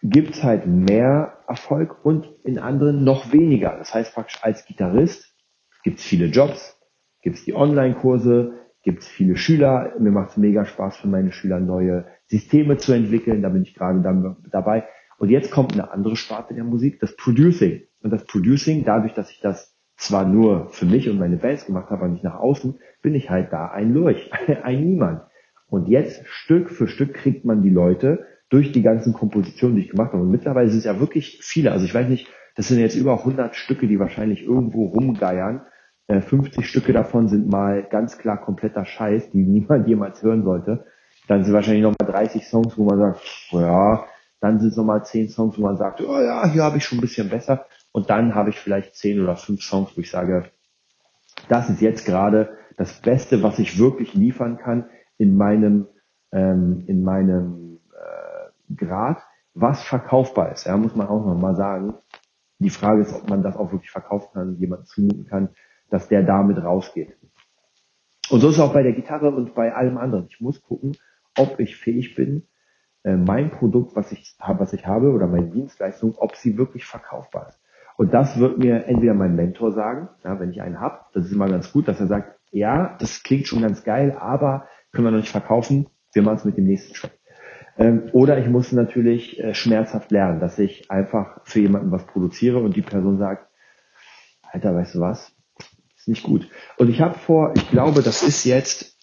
gibt's 0.04 0.44
halt 0.44 0.66
mehr 0.66 1.38
Erfolg 1.48 2.04
und 2.04 2.28
in 2.44 2.58
anderen 2.58 3.04
noch 3.04 3.32
weniger. 3.32 3.76
Das 3.78 3.94
heißt 3.94 4.14
praktisch 4.14 4.38
als 4.42 4.66
Gitarrist 4.66 5.34
gibt's 5.82 6.04
viele 6.04 6.26
Jobs, 6.26 6.78
gibt's 7.22 7.44
die 7.44 7.54
Online-Kurse, 7.54 8.52
gibt's 8.82 9.08
viele 9.08 9.36
Schüler. 9.36 9.94
Mir 9.98 10.10
macht's 10.10 10.36
mega 10.36 10.66
Spaß 10.66 10.98
für 10.98 11.08
meine 11.08 11.32
Schüler 11.32 11.58
neue 11.58 12.06
Systeme 12.26 12.76
zu 12.76 12.92
entwickeln. 12.92 13.42
Da 13.42 13.48
bin 13.48 13.62
ich 13.62 13.74
gerade 13.74 14.02
dabei. 14.50 14.84
Und 15.18 15.30
jetzt 15.30 15.50
kommt 15.50 15.72
eine 15.72 15.90
andere 15.90 16.16
Sparte 16.16 16.54
der 16.54 16.64
Musik, 16.64 17.00
das 17.00 17.16
Producing. 17.16 17.82
Und 18.02 18.10
das 18.10 18.24
Producing, 18.26 18.84
dadurch, 18.84 19.14
dass 19.14 19.30
ich 19.30 19.40
das 19.40 19.74
zwar 19.96 20.26
nur 20.26 20.68
für 20.68 20.84
mich 20.84 21.08
und 21.08 21.18
meine 21.18 21.36
Bands 21.36 21.64
gemacht 21.64 21.88
habe, 21.88 22.02
aber 22.02 22.12
nicht 22.12 22.24
nach 22.24 22.38
außen, 22.38 22.78
bin 23.00 23.14
ich 23.14 23.30
halt 23.30 23.52
da 23.52 23.68
ein 23.68 23.94
Lurch, 23.94 24.30
ein 24.62 24.84
Niemand. 24.84 25.22
Und 25.66 25.88
jetzt 25.88 26.26
Stück 26.26 26.68
für 26.68 26.88
Stück 26.88 27.14
kriegt 27.14 27.46
man 27.46 27.62
die 27.62 27.70
Leute 27.70 28.26
durch 28.54 28.70
die 28.70 28.82
ganzen 28.82 29.12
Kompositionen, 29.12 29.74
die 29.74 29.82
ich 29.82 29.90
gemacht 29.90 30.12
habe. 30.12 30.22
Und 30.22 30.30
mittlerweile 30.30 30.68
sind 30.68 30.78
es 30.78 30.84
ja 30.84 31.00
wirklich 31.00 31.40
viele. 31.42 31.72
Also 31.72 31.86
ich 31.86 31.92
weiß 31.92 32.08
nicht, 32.08 32.28
das 32.54 32.68
sind 32.68 32.78
jetzt 32.78 32.94
über 32.94 33.18
100 33.18 33.56
Stücke, 33.56 33.88
die 33.88 33.98
wahrscheinlich 33.98 34.44
irgendwo 34.44 34.86
rumgeiern. 34.86 35.62
50 36.08 36.58
äh, 36.58 36.62
Stücke 36.62 36.92
davon 36.92 37.26
sind 37.26 37.50
mal 37.50 37.82
ganz 37.82 38.16
klar 38.16 38.40
kompletter 38.40 38.84
Scheiß, 38.84 39.30
die 39.32 39.38
niemand 39.44 39.88
jemals 39.88 40.22
hören 40.22 40.44
sollte. 40.44 40.86
Dann 41.26 41.42
sind 41.42 41.52
wahrscheinlich 41.52 41.82
nochmal 41.82 42.08
30 42.08 42.46
Songs, 42.46 42.78
wo 42.78 42.84
man 42.84 42.98
sagt, 42.98 43.22
ja, 43.50 44.04
dann 44.40 44.60
sind 44.60 44.68
es 44.68 44.76
nochmal 44.76 45.04
10 45.04 45.30
Songs, 45.30 45.58
wo 45.58 45.62
man 45.62 45.76
sagt, 45.76 46.00
oh 46.00 46.20
ja, 46.20 46.46
hier 46.48 46.62
habe 46.62 46.76
ich 46.76 46.84
schon 46.84 46.98
ein 46.98 47.00
bisschen 47.00 47.28
besser. 47.28 47.66
Und 47.90 48.08
dann 48.08 48.36
habe 48.36 48.50
ich 48.50 48.60
vielleicht 48.60 48.94
10 48.94 49.20
oder 49.20 49.34
5 49.34 49.60
Songs, 49.64 49.96
wo 49.96 50.00
ich 50.00 50.12
sage, 50.12 50.44
das 51.48 51.70
ist 51.70 51.80
jetzt 51.80 52.06
gerade 52.06 52.56
das 52.76 53.00
Beste, 53.00 53.42
was 53.42 53.58
ich 53.58 53.80
wirklich 53.80 54.14
liefern 54.14 54.58
kann 54.58 54.90
in 55.18 55.36
meinem, 55.36 55.88
ähm, 56.30 56.84
in 56.86 57.02
meinem 57.02 57.63
Grad, 58.74 59.18
was 59.54 59.82
verkaufbar 59.82 60.52
ist. 60.52 60.66
Ja, 60.66 60.76
muss 60.76 60.96
man 60.96 61.08
auch 61.08 61.24
nochmal 61.24 61.56
sagen. 61.56 61.94
Die 62.58 62.70
Frage 62.70 63.02
ist, 63.02 63.14
ob 63.14 63.28
man 63.28 63.42
das 63.42 63.56
auch 63.56 63.72
wirklich 63.72 63.90
verkaufen 63.90 64.28
kann, 64.32 64.56
jemand 64.56 64.86
zumuten 64.86 65.26
kann, 65.26 65.50
dass 65.90 66.08
der 66.08 66.22
damit 66.22 66.62
rausgeht. 66.62 67.16
Und 68.30 68.40
so 68.40 68.48
ist 68.48 68.54
es 68.54 68.60
auch 68.60 68.72
bei 68.72 68.82
der 68.82 68.92
Gitarre 68.92 69.30
und 69.30 69.54
bei 69.54 69.74
allem 69.74 69.98
anderen. 69.98 70.26
Ich 70.30 70.40
muss 70.40 70.62
gucken, 70.62 70.96
ob 71.36 71.60
ich 71.60 71.76
fähig 71.76 72.14
bin, 72.14 72.46
äh, 73.02 73.16
mein 73.16 73.50
Produkt, 73.50 73.94
was 73.96 74.12
ich, 74.12 74.36
was 74.38 74.72
ich 74.72 74.86
habe 74.86 75.12
oder 75.12 75.26
meine 75.26 75.50
Dienstleistung, 75.50 76.14
ob 76.16 76.36
sie 76.36 76.56
wirklich 76.56 76.86
verkaufbar 76.86 77.48
ist. 77.48 77.60
Und 77.96 78.12
das 78.12 78.38
wird 78.38 78.58
mir 78.58 78.86
entweder 78.86 79.14
mein 79.14 79.36
Mentor 79.36 79.72
sagen, 79.72 80.08
ja, 80.24 80.40
wenn 80.40 80.50
ich 80.50 80.62
einen 80.62 80.80
habe, 80.80 81.00
das 81.12 81.26
ist 81.26 81.32
immer 81.32 81.48
ganz 81.48 81.72
gut, 81.72 81.86
dass 81.86 82.00
er 82.00 82.06
sagt, 82.06 82.40
ja, 82.50 82.96
das 82.98 83.22
klingt 83.22 83.46
schon 83.46 83.62
ganz 83.62 83.84
geil, 83.84 84.16
aber 84.18 84.66
können 84.92 85.06
wir 85.06 85.10
noch 85.10 85.18
nicht 85.18 85.30
verkaufen, 85.30 85.86
wir 86.12 86.22
machen 86.22 86.36
es 86.36 86.44
mit 86.44 86.56
dem 86.56 86.64
nächsten 86.64 86.94
Schritt. 86.94 87.12
Ähm, 87.76 88.10
oder 88.12 88.38
ich 88.38 88.48
muss 88.48 88.72
natürlich 88.72 89.40
äh, 89.40 89.54
schmerzhaft 89.54 90.10
lernen, 90.10 90.40
dass 90.40 90.58
ich 90.58 90.90
einfach 90.90 91.40
für 91.44 91.60
jemanden 91.60 91.90
was 91.90 92.06
produziere 92.06 92.58
und 92.58 92.76
die 92.76 92.82
Person 92.82 93.18
sagt, 93.18 93.48
Alter, 94.52 94.74
weißt 94.74 94.94
du 94.94 95.00
was? 95.00 95.34
Ist 95.96 96.08
nicht 96.08 96.22
gut. 96.22 96.48
Und 96.76 96.88
ich 96.90 97.00
habe 97.00 97.18
vor, 97.18 97.52
ich 97.56 97.68
glaube, 97.70 98.02
das 98.02 98.22
ist 98.22 98.44
jetzt 98.44 98.96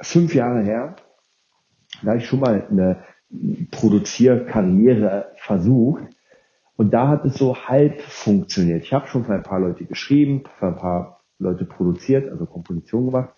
fünf 0.00 0.34
Jahre 0.34 0.62
her, 0.62 0.96
da 2.02 2.08
habe 2.08 2.18
ich 2.18 2.26
schon 2.26 2.40
mal 2.40 2.66
eine 2.70 3.04
Produzierkarriere 3.70 5.32
versucht. 5.36 6.04
Und 6.76 6.92
da 6.92 7.08
hat 7.08 7.24
es 7.24 7.34
so 7.36 7.56
halb 7.56 8.02
funktioniert. 8.02 8.82
Ich 8.84 8.92
habe 8.92 9.06
schon 9.06 9.24
für 9.24 9.32
ein 9.32 9.42
paar 9.42 9.60
Leute 9.60 9.86
geschrieben, 9.86 10.44
für 10.58 10.68
ein 10.68 10.76
paar 10.76 11.24
Leute 11.38 11.64
produziert, 11.64 12.30
also 12.30 12.46
Komposition 12.46 13.06
gemacht. 13.06 13.30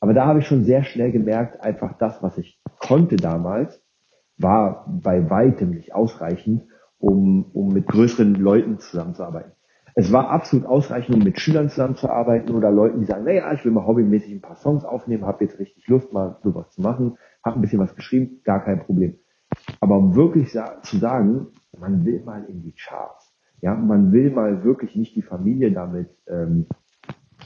Aber 0.00 0.14
da 0.14 0.26
habe 0.26 0.40
ich 0.40 0.46
schon 0.46 0.64
sehr 0.64 0.84
schnell 0.84 1.10
gemerkt, 1.10 1.60
einfach 1.60 1.98
das, 1.98 2.22
was 2.22 2.38
ich 2.38 2.60
konnte 2.78 3.16
damals, 3.16 3.83
war 4.36 4.86
bei 4.88 5.30
weitem 5.30 5.70
nicht 5.70 5.94
ausreichend, 5.94 6.62
um, 6.98 7.50
um 7.52 7.72
mit 7.72 7.86
größeren 7.86 8.34
Leuten 8.34 8.78
zusammenzuarbeiten. 8.78 9.52
Es 9.96 10.12
war 10.12 10.30
absolut 10.30 10.66
ausreichend, 10.66 11.14
um 11.14 11.22
mit 11.22 11.38
Schülern 11.38 11.68
zusammenzuarbeiten 11.68 12.54
oder 12.54 12.72
Leuten, 12.72 13.00
die 13.00 13.06
sagen, 13.06 13.24
naja, 13.24 13.52
ich 13.52 13.64
will 13.64 13.70
mal 13.70 13.86
hobbymäßig 13.86 14.32
ein 14.32 14.40
paar 14.40 14.56
Songs 14.56 14.84
aufnehmen, 14.84 15.24
habe 15.24 15.44
jetzt 15.44 15.58
richtig 15.60 15.86
Lust, 15.86 16.12
mal 16.12 16.38
sowas 16.42 16.70
zu 16.70 16.82
machen, 16.82 17.16
habe 17.44 17.58
ein 17.58 17.62
bisschen 17.62 17.78
was 17.78 17.94
geschrieben, 17.94 18.40
gar 18.42 18.64
kein 18.64 18.80
Problem. 18.80 19.18
Aber 19.80 19.96
um 19.96 20.16
wirklich 20.16 20.52
sa 20.52 20.80
zu 20.82 20.96
sagen, 20.96 21.48
man 21.78 22.04
will 22.04 22.24
mal 22.24 22.44
in 22.44 22.62
die 22.62 22.74
Charts, 22.74 23.32
ja, 23.60 23.74
man 23.74 24.10
will 24.12 24.30
mal 24.30 24.64
wirklich 24.64 24.96
nicht 24.96 25.14
die 25.14 25.22
Familie 25.22 25.70
damit 25.72 26.10
ähm, 26.26 26.66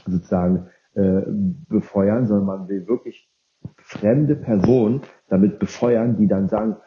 sozusagen 0.07 0.69
äh, 0.95 1.21
befeuern, 1.69 2.25
sondern 2.25 2.45
man 2.47 2.67
will 2.67 2.87
wirklich 2.87 3.31
fremde 3.77 4.35
Personen 4.35 5.01
damit 5.29 5.59
befeuern, 5.59 6.17
die 6.17 6.27
dann 6.27 6.47
sagen, 6.49 6.77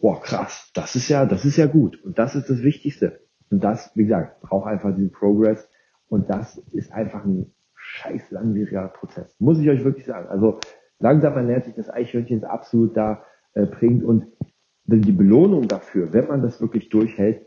boah, 0.00 0.20
krass, 0.20 0.70
das 0.74 0.96
ist 0.96 1.08
ja, 1.08 1.26
das 1.26 1.44
ist 1.44 1.56
ja 1.56 1.66
gut. 1.66 2.02
Und 2.02 2.18
das 2.18 2.34
ist 2.34 2.50
das 2.50 2.62
Wichtigste. 2.62 3.20
Und 3.50 3.62
das, 3.62 3.92
wie 3.94 4.04
gesagt, 4.04 4.40
braucht 4.40 4.66
einfach 4.66 4.94
diesen 4.94 5.12
Progress. 5.12 5.68
Und 6.08 6.28
das 6.28 6.58
ist 6.72 6.92
einfach 6.92 7.24
ein 7.24 7.54
scheiß 7.74 8.30
langwieriger 8.30 8.88
Prozess. 8.88 9.34
Muss 9.38 9.58
ich 9.58 9.68
euch 9.68 9.84
wirklich 9.84 10.06
sagen. 10.06 10.28
Also 10.28 10.58
langsam 10.98 11.34
ernährt 11.34 11.64
sich 11.64 11.74
das 11.74 11.90
Eichhörnchen 11.90 12.44
absolut 12.44 12.96
da 12.96 13.24
äh, 13.54 13.66
bringt. 13.66 14.04
Und 14.04 14.26
die 14.84 15.12
Belohnung 15.12 15.68
dafür, 15.68 16.12
wenn 16.12 16.28
man 16.28 16.42
das 16.42 16.60
wirklich 16.60 16.88
durchhält, 16.88 17.46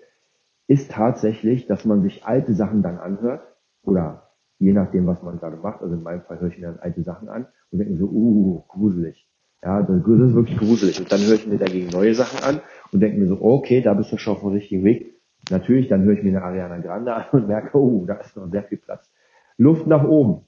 ist 0.68 0.92
tatsächlich, 0.92 1.68
dass 1.68 1.86
man 1.86 2.02
sich 2.02 2.26
alte 2.26 2.54
Sachen 2.54 2.82
dann 2.82 2.98
anhört 2.98 3.44
oder 3.84 4.32
je 4.58 4.74
nachdem, 4.74 5.06
was 5.06 5.22
man 5.22 5.38
gerade 5.38 5.58
macht. 5.58 5.82
Also 5.82 5.96
in 5.96 6.04
meinem 6.04 6.22
Fall 6.22 6.40
höre 6.40 6.50
ich 6.50 6.58
mir 6.58 6.68
dann 6.68 6.80
alte 6.80 7.04
Sachen 7.04 7.30
an 7.30 7.48
und 7.72 7.80
denke 7.80 7.96
so, 7.96 8.06
uh, 8.06 8.64
gruselig. 8.68 9.25
Ja, 9.66 9.82
das 9.82 9.98
ist 9.98 10.36
wirklich 10.36 10.58
gruselig. 10.60 11.00
Und 11.00 11.12
dann 11.12 11.22
höre 11.22 11.34
ich 11.34 11.48
mir 11.48 11.58
dagegen 11.58 11.90
neue 11.90 12.14
Sachen 12.14 12.44
an 12.44 12.62
und 12.92 13.00
denke 13.00 13.20
mir 13.20 13.26
so, 13.26 13.42
okay, 13.42 13.82
da 13.82 13.96
bist 13.96 14.12
du 14.12 14.18
schon 14.18 14.36
auf 14.36 14.42
dem 14.42 14.52
richtigen 14.52 14.84
Weg. 14.84 15.16
Natürlich, 15.50 15.88
dann 15.88 16.04
höre 16.04 16.14
ich 16.14 16.24
mir 16.24 16.30
eine 16.30 16.44
Ariana 16.44 16.78
Grande 16.78 17.14
an 17.14 17.26
und 17.32 17.48
merke, 17.48 17.76
oh, 17.76 18.06
da 18.06 18.14
ist 18.16 18.38
noch 18.38 18.48
sehr 18.52 18.64
viel 18.64 18.78
Platz. 18.78 19.12
Luft 19.58 19.88
nach 19.88 20.08
oben. 20.08 20.46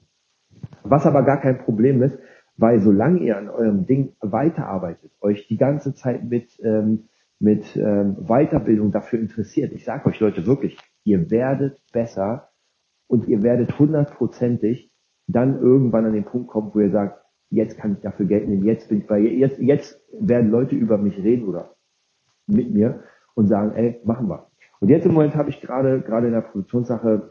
Was 0.84 1.08
aber 1.08 1.24
gar 1.24 1.42
kein 1.42 1.58
Problem 1.58 2.04
ist, 2.04 2.18
weil 2.58 2.80
solange 2.80 3.20
ihr 3.20 3.38
an 3.38 3.50
eurem 3.50 3.88
Ding 3.88 4.14
weiterarbeitet, 4.20 5.12
euch 5.20 5.48
die 5.48 5.58
ganze 5.58 5.96
Zeit 5.96 6.24
mit, 6.24 6.60
ähm, 6.64 7.08
mit 7.40 7.76
ähm, 7.76 8.18
Weiterbildung 8.28 8.92
dafür 8.92 9.20
interessiert, 9.20 9.72
ich 9.74 9.84
sage 9.84 10.08
euch 10.08 10.20
Leute 10.20 10.46
wirklich, 10.46 10.78
ihr 11.04 11.32
werdet 11.32 11.82
besser 11.92 12.50
und 13.08 13.28
ihr 13.28 13.42
werdet 13.42 13.80
hundertprozentig 13.80 14.92
dann 15.28 15.60
irgendwann 15.60 16.06
an 16.06 16.14
den 16.14 16.26
Punkt 16.26 16.50
kommen, 16.50 16.72
wo 16.74 16.80
ihr 16.80 16.92
sagt, 16.92 17.24
jetzt 17.50 17.78
kann 17.78 17.94
ich 17.94 18.02
dafür 18.02 18.26
Geld 18.26 18.48
nehmen, 18.48 18.64
jetzt 18.64 18.90
bin 18.90 19.00
ich 19.00 19.08
bei, 19.08 19.20
jetzt, 19.20 19.60
jetzt 19.60 20.02
werden 20.20 20.52
Leute 20.52 20.76
über 20.76 20.98
mich 20.98 21.18
reden 21.18 21.48
oder 21.48 21.76
mit 22.48 22.72
mir 22.72 23.04
und 23.36 23.48
sagen, 23.48 23.74
ey, 23.76 24.02
machen 24.04 24.28
wir. 24.28 24.48
Und 24.80 24.90
jetzt 24.90 25.06
im 25.06 25.14
Moment 25.14 25.36
habe 25.36 25.50
ich 25.50 25.62
gerade, 25.62 26.02
gerade 26.02 26.28
in 26.28 26.34
der 26.34 26.42
Produktionssache, 26.42 27.30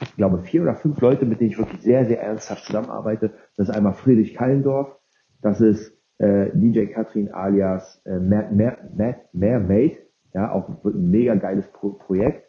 ich 0.00 0.16
glaube, 0.16 0.42
vier 0.42 0.62
oder 0.62 0.74
fünf 0.74 1.00
Leute, 1.00 1.24
mit 1.24 1.40
denen 1.40 1.50
ich 1.50 1.58
wirklich 1.58 1.82
sehr, 1.82 2.04
sehr 2.06 2.20
ernsthaft 2.20 2.64
zusammenarbeite. 2.64 3.32
Das 3.56 3.68
ist 3.68 3.74
einmal 3.74 3.94
Friedrich 3.94 4.34
Kallendorf, 4.34 4.98
das 5.40 5.60
ist 5.60 5.96
äh, 6.18 6.50
DJ 6.54 6.86
Katrin 6.86 7.32
alias 7.32 8.02
äh, 8.04 8.18
Mermaid, 8.18 9.98
ja, 10.32 10.52
auch 10.52 10.68
ein 10.84 11.10
mega 11.10 11.34
geiles 11.36 11.66
Pro 11.68 11.90
Projekt. 11.90 12.48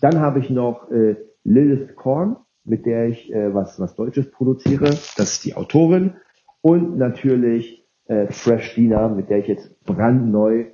Dann 0.00 0.20
habe 0.20 0.38
ich 0.38 0.50
noch 0.50 0.90
äh, 0.90 1.16
Lilith 1.44 1.94
Korn, 1.96 2.36
mit 2.64 2.86
der 2.86 3.08
ich 3.08 3.32
äh, 3.32 3.52
was, 3.54 3.78
was 3.80 3.94
Deutsches 3.94 4.30
produziere. 4.30 4.86
Das 4.86 5.18
ist 5.18 5.44
die 5.44 5.54
Autorin. 5.54 6.14
Und 6.60 6.98
natürlich 6.98 7.86
äh, 8.06 8.26
Fresh 8.28 8.74
Dina, 8.74 9.08
mit 9.08 9.30
der 9.30 9.38
ich 9.38 9.46
jetzt 9.46 9.84
brandneu 9.84 10.66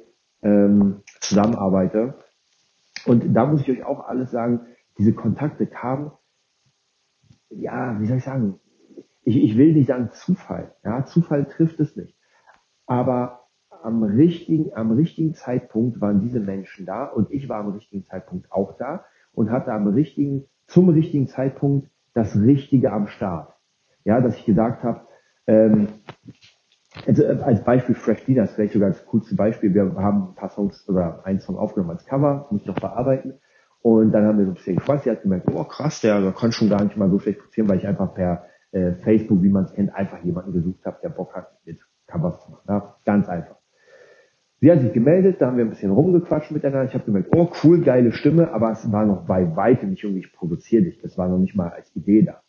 ähm, 0.43 1.03
zusammenarbeite. 1.21 2.19
Und 3.07 3.35
da 3.35 3.47
muss 3.47 3.63
ich 3.63 3.71
euch 3.71 3.85
auch 3.85 4.07
alles 4.07 4.31
sagen, 4.31 4.67
diese 4.99 5.13
Kontakte 5.13 5.67
kamen, 5.67 6.13
ja, 7.51 8.01
wie 8.01 8.07
soll 8.07 8.19
ich 8.19 8.25
sagen, 8.25 8.61
ich, 9.23 9.43
ich 9.43 9.57
will 9.57 9.73
nicht 9.73 9.89
sagen 9.89 10.11
Zufall, 10.13 10.75
ja, 10.85 11.05
Zufall 11.05 11.47
trifft 11.47 11.81
es 11.81 11.97
nicht. 11.97 12.17
Aber 12.87 13.49
am 13.83 14.03
richtigen, 14.03 14.73
am 14.75 14.93
richtigen 14.93 15.35
Zeitpunkt 15.35 16.01
waren 16.01 16.21
diese 16.21 16.41
Menschen 16.41 16.87
da 16.87 17.07
und 17.07 17.31
ich 17.31 17.49
war 17.49 17.61
am 17.61 17.73
richtigen 17.73 18.05
Zeitpunkt 18.05 18.51
auch 18.51 18.77
da 18.77 19.05
und 19.33 19.51
hatte 19.51 19.73
am 19.73 19.87
richtigen, 19.89 20.45
zum 20.67 20.89
richtigen 20.89 21.27
Zeitpunkt 21.27 21.91
das 22.15 22.37
Richtige 22.37 22.93
am 22.93 23.09
Start. 23.09 23.55
Ja, 24.05 24.21
dass 24.21 24.37
ich 24.37 24.45
gesagt 24.45 24.83
habe, 24.85 25.07
ähm, 25.47 25.89
also 27.07 27.23
äh, 27.23 27.39
als 27.43 27.65
Beispiel 27.65 27.95
Fresh 27.95 28.25
Dinas, 28.25 28.53
vielleicht 28.53 28.73
sogar 28.73 28.91
das 28.91 29.05
coolste 29.07 29.35
Beispiel. 29.35 29.75
Wir 29.75 29.95
haben 29.97 30.29
ein 30.31 30.35
paar 30.35 30.51
Songs 30.51 30.89
oder 30.89 31.25
einen 31.25 31.41
Song 31.41 31.57
aufgenommen 31.57 31.91
als 31.91 32.07
Cover, 32.07 32.47
muss 32.51 32.63
ich 32.63 32.67
noch 32.67 32.79
bearbeiten. 32.79 33.35
Und 33.83 34.13
dann 34.13 34.25
haben 34.25 34.39
wir 34.39 34.47
so 34.47 34.53
ein 34.53 34.55
bisschen 34.55 34.77
gequatscht. 34.77 35.05
Sie 35.05 35.11
hat 35.11 35.23
gemerkt, 35.23 35.47
oh 35.53 35.65
krass, 35.65 36.01
der, 36.01 36.21
der 36.21 36.33
kann 36.33 36.53
schon 36.53 36.71
gar 36.71 36.83
nicht 36.83 36.97
mal 36.97 37.11
so 37.11 37.19
schlecht 37.19 37.41
produzieren, 37.41 37.69
weil 37.69 37.79
ich 37.79 37.87
einfach 37.87 38.15
per 38.15 38.45
äh, 38.73 38.93
Facebook, 39.05 39.43
wie 39.43 39.51
man 39.51 39.65
es 39.65 39.75
kennt, 39.75 39.95
einfach 39.95 40.25
jemanden 40.25 40.53
gesucht 40.53 40.85
habe, 40.87 40.99
der 41.03 41.11
Bock 41.11 41.35
hat, 41.35 41.49
mit 41.65 41.81
Covers 42.07 42.43
zu 42.45 42.53
machen. 42.53 42.65
Ja, 42.69 42.97
ganz 43.05 43.29
einfach. 43.29 43.57
Sie 44.61 44.73
hat 44.73 44.81
sich 44.81 44.95
gemeldet, 44.95 45.41
da 45.41 45.49
haben 45.49 45.59
wir 45.59 45.65
ein 45.65 45.71
bisschen 45.71 45.91
rumgequatscht 45.91 46.51
miteinander. 46.51 46.89
Ich 46.89 46.95
habe 46.95 47.05
gemerkt, 47.05 47.29
oh 47.37 47.51
cool, 47.63 47.83
geile 47.83 48.13
Stimme, 48.13 48.51
aber 48.53 48.71
es 48.71 48.91
war 48.91 49.05
noch 49.05 49.27
bei 49.27 49.55
weitem 49.55 49.91
nicht 49.91 50.03
irgendwie, 50.03 50.25
ich 50.25 50.33
produziere 50.33 50.85
dich. 50.85 51.03
Das 51.03 51.19
war 51.19 51.29
noch 51.29 51.39
nicht 51.39 51.55
mal 51.55 51.69
als 51.69 51.95
Idee 51.95 52.23
da. 52.23 52.41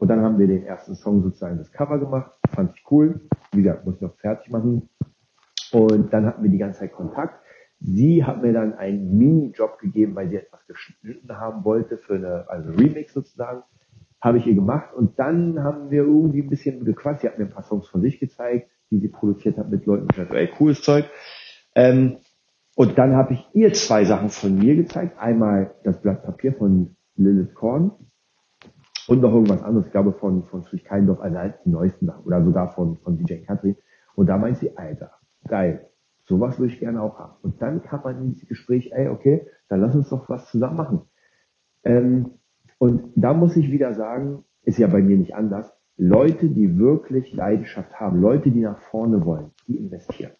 Und 0.00 0.08
dann 0.08 0.22
haben 0.22 0.38
wir 0.38 0.46
den 0.46 0.64
ersten 0.64 0.94
Song 0.94 1.22
sozusagen 1.22 1.58
das 1.58 1.70
Cover 1.72 1.98
gemacht. 1.98 2.32
Fand 2.54 2.74
ich 2.74 2.82
cool. 2.90 3.20
Wie 3.52 3.62
gesagt, 3.62 3.84
muss 3.84 3.96
ich 3.96 4.00
noch 4.00 4.16
fertig 4.16 4.50
machen. 4.50 4.88
Und 5.72 6.10
dann 6.12 6.24
hatten 6.24 6.42
wir 6.42 6.50
die 6.50 6.56
ganze 6.56 6.80
Zeit 6.80 6.92
Kontakt. 6.92 7.38
Sie 7.80 8.24
hat 8.24 8.40
mir 8.40 8.54
dann 8.54 8.72
einen 8.72 9.18
Mini-Job 9.18 9.78
gegeben, 9.78 10.14
weil 10.14 10.30
sie 10.30 10.36
etwas 10.36 10.66
geschnitten 10.66 11.36
haben 11.36 11.66
wollte 11.66 11.98
für 11.98 12.14
eine, 12.14 12.46
also 12.48 12.70
Remix 12.70 13.12
sozusagen. 13.12 13.62
Habe 14.22 14.38
ich 14.38 14.46
ihr 14.46 14.54
gemacht. 14.54 14.94
Und 14.94 15.18
dann 15.18 15.62
haben 15.62 15.90
wir 15.90 16.04
irgendwie 16.04 16.40
ein 16.40 16.48
bisschen 16.48 16.82
gequatscht. 16.82 17.20
Sie 17.20 17.28
hat 17.28 17.38
mir 17.38 17.44
ein 17.44 17.52
paar 17.52 17.64
Songs 17.64 17.86
von 17.86 18.00
sich 18.00 18.18
gezeigt, 18.18 18.70
die 18.90 19.00
sie 19.00 19.08
produziert 19.08 19.58
hat 19.58 19.70
mit 19.70 19.84
Leuten. 19.84 20.06
Ich 20.10 20.16
dachte, 20.16 20.34
ey, 20.34 20.48
cooles 20.48 20.80
Zeug. 20.80 21.04
Ähm, 21.74 22.16
und 22.74 22.96
dann 22.96 23.16
habe 23.16 23.34
ich 23.34 23.46
ihr 23.52 23.74
zwei 23.74 24.06
Sachen 24.06 24.30
von 24.30 24.58
mir 24.58 24.76
gezeigt. 24.76 25.18
Einmal 25.18 25.74
das 25.84 26.00
Blatt 26.00 26.22
Papier 26.22 26.54
von 26.54 26.96
Lilith 27.16 27.52
Korn 27.52 27.92
und 29.10 29.22
noch 29.22 29.34
irgendwas 29.34 29.62
anderes, 29.64 29.86
ich 29.86 29.92
glaube 29.92 30.12
von, 30.12 30.44
von 30.44 30.62
Friedrich 30.62 30.84
Keindorf, 30.84 31.18
also 31.18 31.36
halt 31.36 31.56
die 31.64 31.70
neuesten 31.70 32.06
Sachen 32.06 32.24
oder 32.24 32.44
sogar 32.44 32.68
von, 32.74 32.96
von 32.98 33.18
DJ 33.18 33.42
Katrin. 33.44 33.74
Und 34.14 34.28
da 34.28 34.38
meint 34.38 34.58
sie, 34.58 34.76
Alter, 34.76 35.10
geil, 35.48 35.88
sowas 36.26 36.60
würde 36.60 36.72
ich 36.72 36.78
gerne 36.78 37.02
auch 37.02 37.18
haben. 37.18 37.34
Und 37.42 37.60
dann 37.60 37.82
kam 37.82 38.02
man 38.04 38.22
in 38.22 38.34
dieses 38.34 38.48
Gespräch, 38.48 38.92
ey, 38.94 39.08
okay, 39.08 39.48
dann 39.68 39.80
lass 39.80 39.96
uns 39.96 40.10
doch 40.10 40.28
was 40.28 40.48
zusammen 40.52 40.76
machen. 40.76 41.00
Ähm, 41.82 42.34
und 42.78 43.10
da 43.16 43.34
muss 43.34 43.56
ich 43.56 43.72
wieder 43.72 43.94
sagen, 43.94 44.44
ist 44.62 44.78
ja 44.78 44.86
bei 44.86 45.02
mir 45.02 45.16
nicht 45.16 45.34
anders, 45.34 45.76
Leute, 45.96 46.48
die 46.48 46.78
wirklich 46.78 47.34
Leidenschaft 47.34 47.98
haben, 47.98 48.20
Leute, 48.20 48.52
die 48.52 48.60
nach 48.60 48.78
vorne 48.78 49.24
wollen, 49.24 49.50
die 49.66 49.76
investieren. 49.76 50.34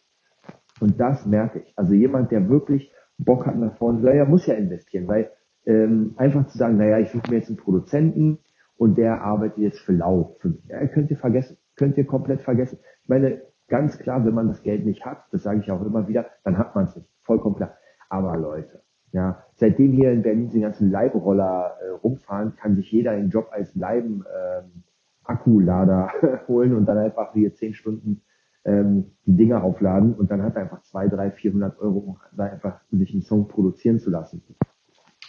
Und 0.79 1.01
das 1.01 1.27
merke 1.27 1.59
ich. 1.59 1.73
Also 1.77 1.95
jemand, 1.95 2.31
der 2.31 2.49
wirklich 2.49 2.93
Bock 3.19 3.47
hat 3.47 3.59
nach 3.59 3.77
vorne, 3.79 4.01
naja, 4.01 4.27
muss 4.27 4.47
ja 4.47 4.55
investieren, 4.55 5.09
weil 5.09 5.33
ähm, 5.67 6.15
einfach 6.17 6.47
zu 6.47 6.57
sagen, 6.57 6.77
naja, 6.77 7.01
ich 7.01 7.11
suche 7.11 7.31
mir 7.31 7.39
jetzt 7.39 7.49
einen 7.49 7.59
Produzenten, 7.59 8.39
und 8.81 8.97
der 8.97 9.21
arbeitet 9.21 9.59
jetzt 9.59 9.81
für 9.81 9.93
lau. 9.93 10.37
Für, 10.41 10.55
könnt 10.95 11.11
ihr 11.11 11.19
vergessen, 11.19 11.59
könnt 11.77 11.99
ihr 11.99 12.07
komplett 12.07 12.41
vergessen. 12.41 12.79
Ich 13.03 13.11
meine, 13.11 13.43
ganz 13.69 13.99
klar, 13.99 14.25
wenn 14.25 14.33
man 14.33 14.49
das 14.49 14.63
Geld 14.63 14.87
nicht 14.87 15.05
hat, 15.05 15.19
das 15.33 15.43
sage 15.43 15.61
ich 15.61 15.71
auch 15.71 15.85
immer 15.85 16.09
wieder, 16.09 16.25
dann 16.45 16.57
hat 16.57 16.75
man 16.75 16.87
es 16.87 16.97
nicht. 16.97 17.07
Vollkommen 17.21 17.57
klar. 17.57 17.75
Aber 18.09 18.39
Leute, 18.39 18.81
ja, 19.13 19.45
seitdem 19.57 19.93
hier 19.93 20.13
in 20.13 20.23
Berlin 20.23 20.49
die 20.49 20.61
ganzen 20.61 20.91
Leibroller 20.91 21.77
äh, 21.79 21.91
rumfahren, 21.91 22.57
kann 22.57 22.75
sich 22.75 22.91
jeder 22.91 23.11
einen 23.11 23.29
Job 23.29 23.49
als 23.51 23.75
Leiben 23.75 24.25
ähm, 24.35 24.83
Akkulader 25.25 26.11
holen 26.49 26.75
und 26.75 26.87
dann 26.87 26.97
einfach 26.97 27.35
hier 27.35 27.55
zehn 27.55 27.75
Stunden 27.75 28.23
ähm, 28.65 29.13
die 29.27 29.37
Dinger 29.37 29.63
aufladen 29.63 30.15
und 30.15 30.31
dann 30.31 30.43
hat 30.43 30.57
er 30.57 30.63
einfach 30.63 30.81
zwei, 30.85 31.07
drei, 31.07 31.31
vierhundert 31.33 31.79
Euro, 31.81 31.99
um 31.99 32.17
da 32.35 32.45
einfach 32.45 32.81
sich 32.91 33.13
einen 33.13 33.23
Song 33.23 33.47
produzieren 33.47 33.99
zu 33.99 34.09
lassen. 34.09 34.43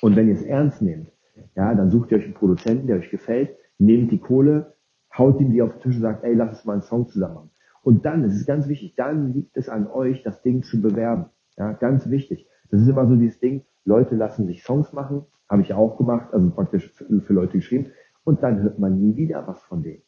Und 0.01 0.15
wenn 0.15 0.29
ihr 0.29 0.35
es 0.35 0.41
ernst 0.41 0.81
nehmt, 0.81 1.11
ja, 1.55 1.73
dann 1.73 1.89
sucht 1.89 2.11
ihr 2.11 2.17
euch 2.17 2.25
einen 2.25 2.33
Produzenten, 2.33 2.87
der 2.87 2.97
euch 2.97 3.09
gefällt, 3.09 3.55
nehmt 3.77 4.11
die 4.11 4.19
Kohle, 4.19 4.73
haut 5.17 5.39
ihm 5.39 5.51
die 5.51 5.61
auf 5.61 5.73
den 5.73 5.81
Tisch 5.81 5.95
und 5.95 6.01
sagt, 6.01 6.23
ey, 6.23 6.33
lass 6.33 6.49
uns 6.49 6.65
mal 6.65 6.73
einen 6.73 6.81
Song 6.81 7.07
zusammen 7.07 7.35
machen. 7.35 7.51
Und 7.83 8.05
dann, 8.05 8.23
das 8.23 8.33
ist 8.33 8.45
ganz 8.45 8.67
wichtig, 8.67 8.95
dann 8.95 9.33
liegt 9.33 9.57
es 9.57 9.67
an 9.67 9.87
euch, 9.87 10.23
das 10.23 10.41
Ding 10.41 10.61
zu 10.63 10.81
bewerben. 10.81 11.25
Ja, 11.57 11.73
ganz 11.73 12.09
wichtig. 12.09 12.47
Das 12.69 12.81
ist 12.81 12.87
immer 12.87 13.07
so 13.07 13.15
dieses 13.15 13.39
Ding, 13.39 13.65
Leute 13.83 14.15
lassen 14.15 14.45
sich 14.45 14.63
Songs 14.63 14.93
machen, 14.93 15.25
habe 15.49 15.63
ich 15.63 15.73
auch 15.73 15.97
gemacht, 15.97 16.33
also 16.33 16.49
praktisch 16.51 16.91
für, 16.91 17.21
für, 17.21 17.33
Leute 17.33 17.57
geschrieben, 17.57 17.91
und 18.23 18.43
dann 18.43 18.61
hört 18.61 18.79
man 18.79 18.99
nie 18.99 19.15
wieder 19.15 19.47
was 19.47 19.61
von 19.63 19.81
denen. 19.81 20.03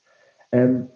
Ähm, 0.52 0.90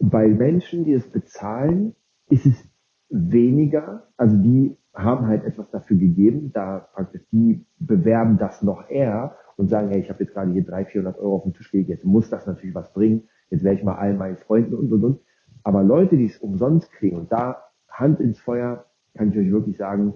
bei 0.00 0.28
Menschen, 0.28 0.84
die 0.84 0.92
es 0.92 1.08
bezahlen, 1.10 1.94
ist 2.28 2.46
es 2.46 2.68
weniger, 3.08 4.08
also 4.16 4.36
die 4.36 4.76
haben 4.98 5.28
halt 5.28 5.44
etwas 5.44 5.70
dafür 5.70 5.96
gegeben, 5.96 6.50
da 6.52 6.88
praktisch 6.92 7.22
die 7.30 7.64
bewerben 7.78 8.36
das 8.36 8.62
noch 8.62 8.88
eher 8.90 9.36
und 9.56 9.68
sagen, 9.68 9.90
hey, 9.90 10.00
ich 10.00 10.10
habe 10.10 10.24
jetzt 10.24 10.34
gerade 10.34 10.52
hier 10.52 10.64
300, 10.64 10.90
400 10.90 11.18
Euro 11.18 11.36
auf 11.36 11.42
den 11.44 11.54
Tisch 11.54 11.70
gelegt, 11.70 11.88
jetzt 11.88 12.04
muss 12.04 12.28
das 12.30 12.46
natürlich 12.46 12.74
was 12.74 12.92
bringen, 12.92 13.28
jetzt 13.50 13.64
werde 13.64 13.78
ich 13.78 13.84
mal 13.84 13.96
allen 13.96 14.18
meinen 14.18 14.36
Freunden 14.36 14.74
und 14.74 14.92
und 14.92 15.04
und. 15.04 15.20
Aber 15.62 15.82
Leute, 15.82 16.16
die 16.16 16.26
es 16.26 16.38
umsonst 16.38 16.90
kriegen 16.92 17.16
und 17.16 17.32
da 17.32 17.62
Hand 17.88 18.20
ins 18.20 18.40
Feuer, 18.40 18.86
kann 19.14 19.30
ich 19.30 19.38
euch 19.38 19.50
wirklich 19.50 19.76
sagen, 19.76 20.14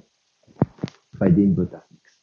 bei 1.19 1.31
denen 1.31 1.57
wird 1.57 1.73
das 1.73 1.89
nichts. 1.91 2.21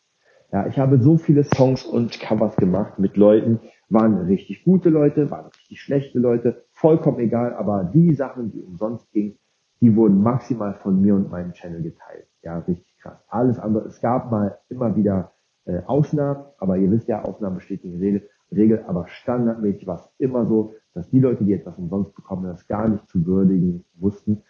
Ja, 0.52 0.68
ich 0.68 0.80
habe 0.80 1.02
so 1.02 1.18
viele 1.18 1.44
Songs 1.44 1.86
und 1.86 2.20
Covers 2.20 2.56
gemacht 2.56 3.00
mit 3.00 3.18
Leuten, 3.18 3.60
waren 3.90 4.18
richtig 4.26 4.64
gute 4.64 4.90
Leute, 4.90 5.30
waren 5.32 5.48
richtig 5.48 5.82
schlechte 5.82 6.20
Leute, 6.20 6.66
vollkommen 6.72 7.20
egal, 7.20 7.54
aber 7.54 7.84
die 7.94 8.14
Sachen, 8.14 8.52
die 8.52 8.62
umsonst 8.62 9.12
gingen, 9.12 9.38
die 9.82 9.96
wurden 9.96 10.22
maximal 10.22 10.74
von 10.76 11.00
mir 11.00 11.16
und 11.16 11.30
meinem 11.30 11.54
Channel 11.54 11.84
geteilt. 11.84 12.29
Ja, 12.42 12.60
richtig 12.60 12.98
krass. 12.98 13.24
Alles 13.28 13.60
andere, 13.60 13.88
es 13.88 14.02
gab 14.02 14.32
mal 14.32 14.60
immer 14.70 14.96
wieder 14.96 15.34
äh, 15.66 15.82
Ausnahmen, 15.86 16.46
aber 16.58 16.78
ihr 16.78 16.90
wisst 16.92 17.08
ja, 17.08 17.24
Ausnahmen 17.24 17.56
bestätigen 17.56 17.98
Regel, 18.00 18.28
Regel, 18.52 18.84
aber 18.88 19.08
standardmäßig 19.08 19.86
war 19.88 19.96
es 19.98 20.10
immer 20.18 20.46
so, 20.46 20.74
dass 20.94 21.10
die 21.10 21.20
Leute, 21.20 21.44
die 21.44 21.54
etwas 21.54 21.78
umsonst 21.78 22.16
bekommen, 22.16 22.46
das 22.46 22.68
gar 22.68 22.88
nicht 22.88 23.08
zu 23.10 23.26
würdigen 23.26 23.86
wussten. 23.96 24.44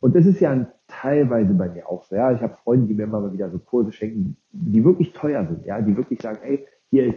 Und 0.00 0.14
das 0.14 0.26
ist 0.26 0.40
ja 0.40 0.66
teilweise 0.86 1.52
bei 1.54 1.68
mir 1.68 1.88
auch 1.88 2.04
so. 2.04 2.16
Ja, 2.16 2.32
ich 2.32 2.40
habe 2.40 2.56
Freunde, 2.62 2.86
die 2.86 2.94
mir 2.94 3.04
immer 3.04 3.20
mal 3.20 3.32
wieder 3.32 3.50
so 3.50 3.58
Kurse 3.58 3.92
schenken, 3.92 4.36
die 4.52 4.84
wirklich 4.84 5.12
teuer 5.12 5.46
sind, 5.46 5.66
ja, 5.66 5.80
die 5.80 5.96
wirklich 5.96 6.22
sagen, 6.22 6.38
ey, 6.42 6.66
hier, 6.90 7.14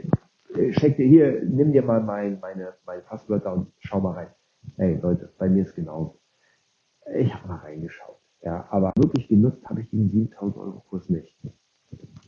äh, 0.56 0.72
schenk 0.72 0.98
dir 0.98 1.08
hier, 1.08 1.44
nimm 1.46 1.72
dir 1.72 1.84
mal 1.84 2.02
mein, 2.02 2.40
meine, 2.40 2.74
meine 2.86 3.02
Passwörter 3.02 3.54
und 3.54 3.68
schau 3.80 4.00
mal 4.00 4.14
rein. 4.14 4.28
Ey, 4.78 5.00
Leute, 5.02 5.32
bei 5.38 5.50
mir 5.50 5.64
ist 5.64 5.76
genauso. 5.76 6.20
Ich 7.16 7.34
habe 7.34 7.48
mal 7.48 7.58
reingeschaut. 7.58 8.23
Ja, 8.43 8.67
aber 8.69 8.91
wirklich 8.97 9.29
genutzt 9.29 9.65
habe 9.69 9.82
ich 9.82 9.89
den 9.89 10.10
7000 10.10 10.58
Euro 10.58 10.84
Kurs 10.89 11.10
nicht. 11.10 11.36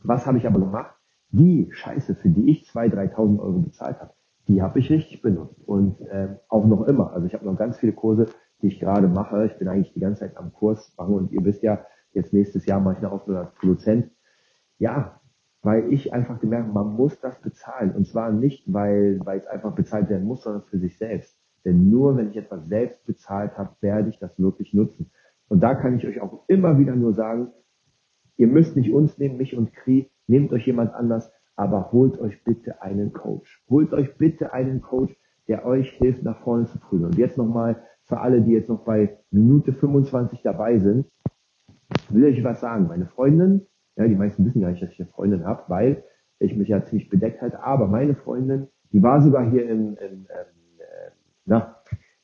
Was 0.03 0.25
habe 0.25 0.37
ich 0.37 0.47
aber 0.47 0.59
gemacht? 0.59 0.95
Die 1.31 1.67
Scheiße, 1.71 2.15
für 2.15 2.29
die 2.29 2.49
ich 2.49 2.69
2.000, 2.69 3.15
3.000 3.15 3.39
Euro 3.39 3.59
bezahlt 3.59 3.99
habe, 3.99 4.13
die 4.47 4.61
habe 4.61 4.79
ich 4.79 4.89
richtig 4.89 5.21
benutzt 5.21 5.59
und 5.65 5.99
äh, 6.01 6.37
auch 6.47 6.65
noch 6.65 6.83
immer. 6.87 7.11
Also 7.11 7.27
ich 7.27 7.33
habe 7.33 7.45
noch 7.45 7.57
ganz 7.57 7.77
viele 7.77 7.93
Kurse, 7.93 8.27
die 8.61 8.67
ich 8.67 8.79
gerade 8.79 9.07
mache. 9.07 9.47
Ich 9.47 9.57
bin 9.57 9.67
eigentlich 9.67 9.93
die 9.93 9.99
ganze 9.99 10.21
Zeit 10.21 10.37
am 10.37 10.53
Kurs 10.53 10.93
machen 10.97 11.15
und 11.15 11.31
ihr 11.31 11.43
wisst 11.43 11.63
ja, 11.63 11.85
jetzt 12.13 12.31
nächstes 12.31 12.65
Jahr 12.65 12.79
mache 12.79 12.93
ich 12.93 12.99
eine 12.99 13.11
Ausbildung 13.11 13.43
als 13.43 13.55
Produzent. 13.55 14.11
Ja, 14.77 15.19
weil 15.63 15.91
ich 15.91 16.13
einfach 16.13 16.39
gemerkt 16.39 16.67
habe, 16.67 16.85
man 16.85 16.95
muss 16.95 17.19
das 17.19 17.41
bezahlen. 17.41 17.91
Und 17.91 18.07
zwar 18.07 18.31
nicht, 18.31 18.71
weil, 18.71 19.19
weil 19.25 19.39
es 19.39 19.47
einfach 19.47 19.73
bezahlt 19.73 20.09
werden 20.09 20.25
muss, 20.25 20.43
sondern 20.43 20.63
für 20.63 20.77
sich 20.77 20.97
selbst. 20.97 21.37
Denn 21.65 21.89
nur 21.89 22.15
wenn 22.15 22.29
ich 22.29 22.37
etwas 22.37 22.67
selbst 22.67 23.03
bezahlt 23.05 23.57
habe, 23.57 23.75
werde 23.81 24.09
ich 24.09 24.19
das 24.19 24.39
wirklich 24.39 24.73
nutzen. 24.73 25.11
Und 25.47 25.61
da 25.61 25.75
kann 25.75 25.97
ich 25.97 26.07
euch 26.07 26.21
auch 26.21 26.43
immer 26.47 26.79
wieder 26.79 26.95
nur 26.95 27.13
sagen, 27.13 27.51
ihr 28.37 28.47
müsst 28.47 28.75
nicht 28.75 28.91
uns 28.91 29.17
nehmen, 29.17 29.37
mich 29.37 29.55
und 29.55 29.73
Kri, 29.73 30.09
nehmt 30.27 30.51
euch 30.51 30.65
jemand 30.65 30.93
anders, 30.93 31.31
aber 31.55 31.91
holt 31.91 32.19
euch 32.19 32.43
bitte 32.43 32.81
einen 32.81 33.13
Coach. 33.13 33.63
Holt 33.69 33.93
euch 33.93 34.17
bitte 34.17 34.53
einen 34.53 34.81
Coach, 34.81 35.15
der 35.47 35.65
euch 35.65 35.89
hilft, 35.91 36.23
nach 36.23 36.39
vorne 36.39 36.65
zu 36.65 36.79
prügeln. 36.79 37.11
Und 37.11 37.17
jetzt 37.17 37.37
nochmal 37.37 37.83
für 38.03 38.19
alle, 38.19 38.41
die 38.41 38.51
jetzt 38.51 38.69
noch 38.69 38.83
bei 38.83 39.17
Minute 39.31 39.73
25 39.73 40.41
dabei 40.41 40.79
sind, 40.79 41.05
will 42.09 42.25
ich 42.25 42.43
was 42.43 42.61
sagen. 42.61 42.87
Meine 42.87 43.05
Freundin, 43.05 43.67
ja, 43.95 44.07
die 44.07 44.15
meisten 44.15 44.45
wissen 44.45 44.61
gar 44.61 44.71
nicht, 44.71 44.81
dass 44.81 44.91
ich 44.91 44.99
eine 44.99 45.09
Freundin 45.09 45.45
habe, 45.45 45.63
weil 45.67 46.03
ich 46.39 46.55
mich 46.55 46.67
ja 46.67 46.83
ziemlich 46.83 47.09
bedeckt 47.09 47.41
halte, 47.41 47.63
aber 47.63 47.87
meine 47.87 48.15
Freundin, 48.15 48.67
die 48.91 49.01
war 49.01 49.21
sogar 49.21 49.49
hier 49.49 49.69
im, 49.69 49.97
im, 49.97 49.97
ähm, 49.97 50.27
äh, 50.77 51.11
na, 51.45 51.74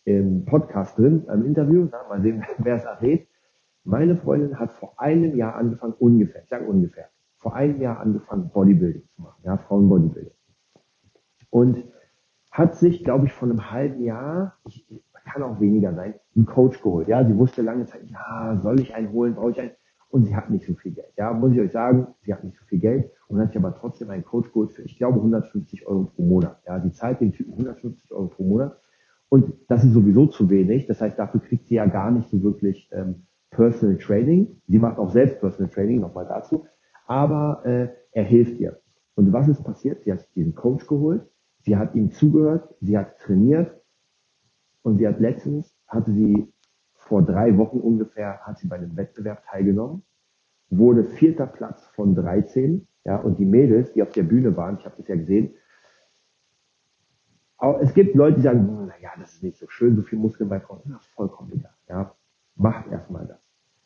im 0.05 0.45
Podcast 0.45 0.97
drin, 0.97 1.25
im 1.31 1.45
Interview, 1.45 1.87
na, 1.91 1.99
mal 2.09 2.21
sehen, 2.21 2.43
wer 2.57 2.75
es 2.75 2.83
errät. 2.83 3.27
Meine 3.83 4.15
Freundin 4.15 4.59
hat 4.59 4.71
vor 4.73 4.99
einem 4.99 5.35
Jahr 5.35 5.55
angefangen, 5.55 5.93
ungefähr, 5.99 6.43
ich 6.43 6.49
sage 6.49 6.65
ungefähr, 6.65 7.09
vor 7.37 7.55
einem 7.55 7.81
Jahr 7.81 7.99
angefangen, 7.99 8.49
Bodybuilding 8.49 9.07
zu 9.15 9.21
machen, 9.21 9.41
ja, 9.43 9.57
Frauenbodybuilding. 9.57 10.33
Und 11.49 11.83
hat 12.51 12.75
sich, 12.75 13.03
glaube 13.03 13.25
ich, 13.25 13.33
vor 13.33 13.49
einem 13.49 13.71
halben 13.71 14.03
Jahr, 14.03 14.57
ich, 14.65 14.85
kann 15.31 15.43
auch 15.43 15.59
weniger 15.59 15.93
sein, 15.93 16.15
einen 16.35 16.45
Coach 16.45 16.81
geholt. 16.81 17.07
Ja, 17.07 17.25
sie 17.25 17.37
wusste 17.37 17.61
lange 17.61 17.85
Zeit, 17.85 18.03
ja, 18.09 18.59
soll 18.61 18.79
ich 18.79 18.93
einen 18.95 19.11
holen, 19.11 19.35
brauche 19.35 19.51
ich 19.51 19.59
einen? 19.59 19.71
Und 20.09 20.25
sie 20.25 20.35
hat 20.35 20.49
nicht 20.49 20.65
so 20.65 20.73
viel 20.73 20.91
Geld. 20.91 21.13
Ja, 21.17 21.31
muss 21.31 21.53
ich 21.53 21.59
euch 21.59 21.71
sagen, 21.71 22.07
sie 22.21 22.33
hat 22.33 22.43
nicht 22.43 22.57
so 22.57 22.65
viel 22.65 22.79
Geld 22.79 23.11
und 23.27 23.39
hat 23.39 23.47
sich 23.47 23.57
aber 23.57 23.73
trotzdem 23.73 24.09
einen 24.09 24.25
Coach 24.25 24.51
geholt 24.51 24.73
für, 24.73 24.81
ich 24.81 24.97
glaube, 24.97 25.19
150 25.19 25.87
Euro 25.87 26.03
pro 26.03 26.23
Monat. 26.23 26.61
Ja, 26.67 26.81
sie 26.81 26.91
zahlt 26.91 27.21
den 27.21 27.31
Typen 27.31 27.53
150 27.53 28.11
Euro 28.11 28.27
pro 28.27 28.43
Monat. 28.43 28.77
Und 29.31 29.53
das 29.69 29.85
ist 29.85 29.93
sowieso 29.93 30.27
zu 30.27 30.49
wenig. 30.49 30.87
Das 30.87 30.99
heißt, 30.99 31.17
dafür 31.17 31.39
kriegt 31.39 31.67
sie 31.67 31.75
ja 31.75 31.85
gar 31.85 32.11
nicht 32.11 32.27
so 32.29 32.43
wirklich 32.43 32.89
ähm, 32.91 33.27
Personal 33.49 33.97
Training. 33.97 34.61
Sie 34.67 34.77
macht 34.77 34.97
auch 34.97 35.09
selbst 35.09 35.39
Personal 35.39 35.71
Training, 35.71 36.01
nochmal 36.01 36.27
dazu. 36.27 36.65
Aber 37.07 37.65
äh, 37.65 37.87
er 38.11 38.23
hilft 38.25 38.59
ihr. 38.59 38.81
Und 39.15 39.31
was 39.31 39.47
ist 39.47 39.63
passiert? 39.63 40.03
Sie 40.03 40.11
hat 40.11 40.27
diesen 40.35 40.53
Coach 40.53 40.85
geholt. 40.85 41.21
Sie 41.61 41.77
hat 41.77 41.95
ihm 41.95 42.11
zugehört. 42.11 42.75
Sie 42.81 42.97
hat 42.97 43.19
trainiert. 43.19 43.81
Und 44.81 44.97
sie 44.97 45.07
hat 45.07 45.21
letztens, 45.21 45.73
hatte 45.87 46.11
sie 46.11 46.51
vor 46.95 47.21
drei 47.21 47.57
Wochen 47.57 47.79
ungefähr, 47.79 48.39
hat 48.41 48.57
sie 48.57 48.67
bei 48.67 48.75
einem 48.75 48.97
Wettbewerb 48.97 49.45
teilgenommen, 49.45 50.03
wurde 50.69 51.05
vierter 51.05 51.47
Platz 51.47 51.85
von 51.95 52.15
13. 52.15 52.85
Ja, 53.05 53.15
und 53.15 53.39
die 53.39 53.45
Mädels, 53.45 53.93
die 53.93 54.03
auf 54.03 54.11
der 54.11 54.23
Bühne 54.23 54.57
waren, 54.57 54.77
ich 54.77 54.85
habe 54.85 54.95
das 54.97 55.07
ja 55.07 55.15
gesehen, 55.15 55.53
es 57.81 57.93
gibt 57.93 58.15
Leute, 58.15 58.37
die 58.37 58.41
sagen, 58.41 58.87
naja, 58.87 59.11
das 59.19 59.33
ist 59.33 59.43
nicht 59.43 59.57
so 59.57 59.67
schön, 59.69 59.95
so 59.95 60.01
viel 60.01 60.17
Muskeln 60.17 60.49
bei 60.49 60.59
Frauen. 60.59 60.81
Das 60.85 61.01
ist 61.01 61.13
vollkommen 61.13 61.51
egal. 61.53 61.73
Ja, 61.87 62.15
macht 62.55 62.91
erstmal 62.91 63.27
das. 63.27 63.39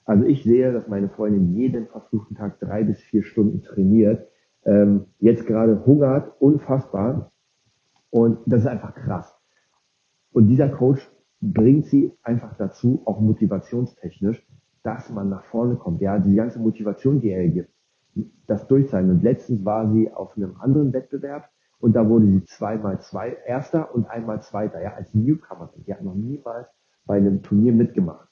Also 0.06 0.24
ich 0.26 0.44
sehe, 0.44 0.72
dass 0.72 0.88
meine 0.88 1.10
Freundin 1.10 1.54
jeden 1.56 1.88
verfluchten 1.88 2.38
Tag 2.38 2.60
drei 2.60 2.84
bis 2.84 3.02
vier 3.02 3.24
Stunden 3.24 3.64
trainiert, 3.64 4.28
ähm, 4.64 5.08
jetzt 5.20 5.46
gerade 5.46 5.86
hungert, 5.86 6.32
unfassbar. 6.40 7.32
Und 8.12 8.40
das 8.46 8.62
ist 8.62 8.68
einfach 8.68 8.94
krass. 8.96 9.36
Und 10.32 10.48
dieser 10.48 10.70
Coach 10.70 11.12
bringt 11.42 11.88
sie 11.88 12.14
einfach 12.24 12.56
dazu, 12.56 13.02
auch 13.06 13.20
motivationstechnisch, 13.20 14.46
dass 14.84 15.10
man 15.10 15.30
nach 15.30 15.44
vorne 15.46 15.76
kommt. 15.76 16.02
Ja, 16.02 16.20
die 16.20 16.36
ganze 16.36 16.60
Motivation, 16.60 17.20
die 17.20 17.32
er 17.32 17.48
gibt, 17.48 17.70
das 18.48 18.68
durchzeigen. 18.68 19.10
Und 19.10 19.24
letztens 19.24 19.66
war 19.66 19.92
sie 19.92 20.12
auf 20.14 20.38
einem 20.38 20.56
anderen 20.60 20.94
Wettbewerb 20.94 21.50
und 21.86 21.96
da 21.96 22.10
wurde 22.10 22.26
sie 22.26 22.44
zweimal 22.46 23.00
zwei, 23.00 23.38
Erster 23.46 23.94
und 23.94 24.10
einmal 24.10 24.42
Zweiter, 24.42 24.82
ja, 24.82 24.96
als 24.96 25.14
Newcomer. 25.14 25.72
Die 25.86 25.94
hat 25.94 26.02
noch 26.02 26.16
niemals 26.16 26.68
bei 27.06 27.18
einem 27.18 27.44
Turnier 27.44 27.74
mitgemacht. 27.74 28.28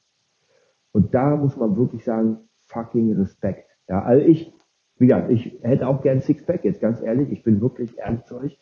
Und 0.92 1.14
da 1.14 1.36
muss 1.36 1.56
man 1.56 1.78
wirklich 1.78 2.04
sagen, 2.04 2.50
fucking 2.62 3.14
Respekt. 3.14 3.70
Ja, 3.88 4.02
also 4.02 4.26
ich, 4.26 4.52
wie 4.98 5.06
gesagt, 5.06 5.30
ich 5.30 5.60
hätte 5.62 5.88
auch 5.88 6.02
gern 6.02 6.20
Sixpack, 6.20 6.66
jetzt 6.66 6.82
ganz 6.82 7.00
ehrlich, 7.00 7.32
ich 7.32 7.44
bin 7.44 7.62
wirklich 7.62 7.96
ehrlich 7.96 8.24
zu 8.24 8.40
euch. 8.40 8.60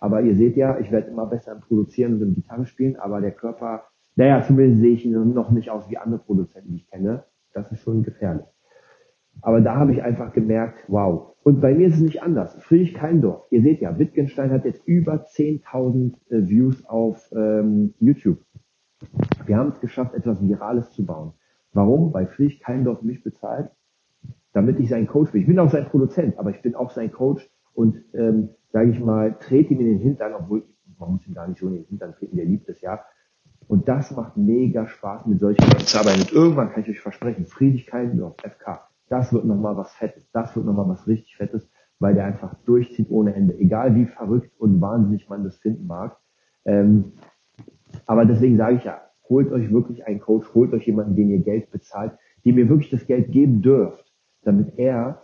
Aber 0.00 0.22
ihr 0.22 0.34
seht 0.34 0.56
ja, 0.56 0.76
ich 0.80 0.90
werde 0.90 1.06
immer 1.06 1.26
besser 1.26 1.52
im 1.52 1.60
Produzieren 1.60 2.14
und 2.14 2.22
im 2.22 2.34
Gitarre 2.34 2.66
spielen, 2.66 2.96
aber 2.96 3.20
der 3.20 3.30
Körper, 3.30 3.84
naja, 4.16 4.42
zumindest 4.42 4.80
sehe 4.80 4.94
ich 4.94 5.06
ihn 5.06 5.34
noch 5.34 5.52
nicht 5.52 5.70
aus 5.70 5.88
wie 5.88 5.98
andere 5.98 6.18
Produzenten, 6.18 6.70
die 6.70 6.78
ich 6.78 6.90
kenne. 6.90 7.26
Das 7.52 7.70
ist 7.70 7.82
schon 7.82 8.02
gefährlich. 8.02 8.51
Aber 9.40 9.60
da 9.60 9.76
habe 9.76 9.92
ich 9.92 10.02
einfach 10.02 10.32
gemerkt, 10.32 10.84
wow. 10.88 11.34
Und 11.42 11.60
bei 11.60 11.74
mir 11.74 11.88
ist 11.88 11.96
es 11.96 12.02
nicht 12.02 12.22
anders. 12.22 12.54
Friedrich 12.62 12.94
Keindorf. 12.94 13.46
Ihr 13.50 13.62
seht 13.62 13.80
ja, 13.80 13.98
Wittgenstein 13.98 14.52
hat 14.52 14.64
jetzt 14.64 14.86
über 14.86 15.24
10.000 15.24 16.14
äh, 16.30 16.48
Views 16.48 16.84
auf 16.86 17.28
ähm, 17.32 17.94
YouTube. 17.98 18.38
Wir 19.46 19.56
haben 19.56 19.70
es 19.70 19.80
geschafft, 19.80 20.14
etwas 20.14 20.40
Virales 20.40 20.92
zu 20.92 21.04
bauen. 21.04 21.32
Warum? 21.72 22.12
Weil 22.14 22.26
Friedrich 22.28 22.60
Keindorf 22.60 23.02
mich 23.02 23.24
bezahlt, 23.24 23.70
damit 24.52 24.78
ich 24.78 24.88
sein 24.88 25.06
Coach 25.06 25.32
bin. 25.32 25.40
Ich 25.40 25.46
bin 25.46 25.58
auch 25.58 25.70
sein 25.70 25.86
Produzent, 25.86 26.38
aber 26.38 26.50
ich 26.50 26.62
bin 26.62 26.76
auch 26.76 26.90
sein 26.90 27.10
Coach 27.10 27.50
und, 27.74 27.96
ähm, 28.14 28.50
sage 28.70 28.90
ich 28.90 29.00
mal, 29.00 29.36
trete 29.40 29.74
ihm 29.74 29.80
in 29.80 29.86
den 29.86 29.98
Hintern, 29.98 30.34
obwohl 30.34 30.64
man 30.98 31.12
muss 31.12 31.26
ihm 31.26 31.34
gar 31.34 31.48
nicht 31.48 31.58
so 31.58 31.66
in 31.66 31.74
den 31.74 31.84
Hintern 31.84 32.14
treten, 32.14 32.36
der 32.36 32.44
liebt 32.44 32.68
es 32.68 32.80
ja. 32.80 33.00
Und 33.66 33.88
das 33.88 34.14
macht 34.14 34.36
mega 34.36 34.86
Spaß, 34.86 35.26
mit 35.26 35.40
solchen 35.40 35.62
Leuten 35.62 35.86
zu 35.86 35.98
arbeiten. 35.98 36.20
Und 36.20 36.32
irgendwann 36.32 36.70
kann 36.70 36.82
ich 36.82 36.90
euch 36.90 37.00
versprechen, 37.00 37.46
Friedrich 37.46 37.86
Keindorf, 37.86 38.36
FK, 38.42 38.88
das 39.08 39.32
wird 39.32 39.44
nochmal 39.44 39.76
was 39.76 39.92
Fettes, 39.94 40.30
das 40.32 40.54
wird 40.56 40.66
nochmal 40.66 40.88
was 40.88 41.06
richtig 41.06 41.36
Fettes, 41.36 41.68
weil 41.98 42.14
der 42.14 42.24
einfach 42.24 42.54
durchzieht 42.64 43.10
ohne 43.10 43.34
Ende. 43.34 43.54
Egal 43.58 43.94
wie 43.94 44.06
verrückt 44.06 44.52
und 44.58 44.80
wahnsinnig 44.80 45.28
man 45.28 45.44
das 45.44 45.58
finden 45.58 45.86
mag. 45.86 46.16
Ähm, 46.64 47.12
aber 48.06 48.24
deswegen 48.24 48.56
sage 48.56 48.76
ich 48.76 48.84
ja, 48.84 49.00
holt 49.28 49.52
euch 49.52 49.70
wirklich 49.70 50.06
einen 50.06 50.20
Coach, 50.20 50.52
holt 50.54 50.72
euch 50.72 50.86
jemanden, 50.86 51.14
den 51.14 51.30
ihr 51.30 51.40
Geld 51.40 51.70
bezahlt, 51.70 52.12
dem 52.44 52.58
ihr 52.58 52.68
wirklich 52.68 52.90
das 52.90 53.06
Geld 53.06 53.32
geben 53.32 53.62
dürft, 53.62 54.12
damit 54.42 54.78
er 54.78 55.22